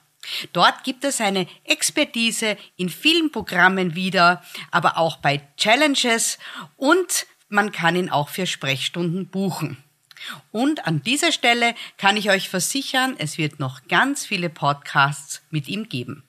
Dort 0.51 0.83
gibt 0.83 1.03
er 1.03 1.11
seine 1.11 1.47
Expertise 1.63 2.57
in 2.75 2.89
vielen 2.89 3.31
Programmen 3.31 3.95
wieder, 3.95 4.43
aber 4.71 4.97
auch 4.97 5.17
bei 5.17 5.41
Challenges 5.57 6.37
und 6.75 7.25
man 7.49 7.71
kann 7.71 7.95
ihn 7.95 8.09
auch 8.09 8.29
für 8.29 8.45
Sprechstunden 8.45 9.27
buchen. 9.27 9.77
Und 10.51 10.85
an 10.85 11.01
dieser 11.01 11.31
Stelle 11.31 11.75
kann 11.97 12.17
ich 12.17 12.29
euch 12.29 12.49
versichern, 12.49 13.15
es 13.17 13.37
wird 13.37 13.59
noch 13.59 13.87
ganz 13.87 14.25
viele 14.25 14.49
Podcasts 14.49 15.41
mit 15.49 15.67
ihm 15.67 15.87
geben. 15.87 16.23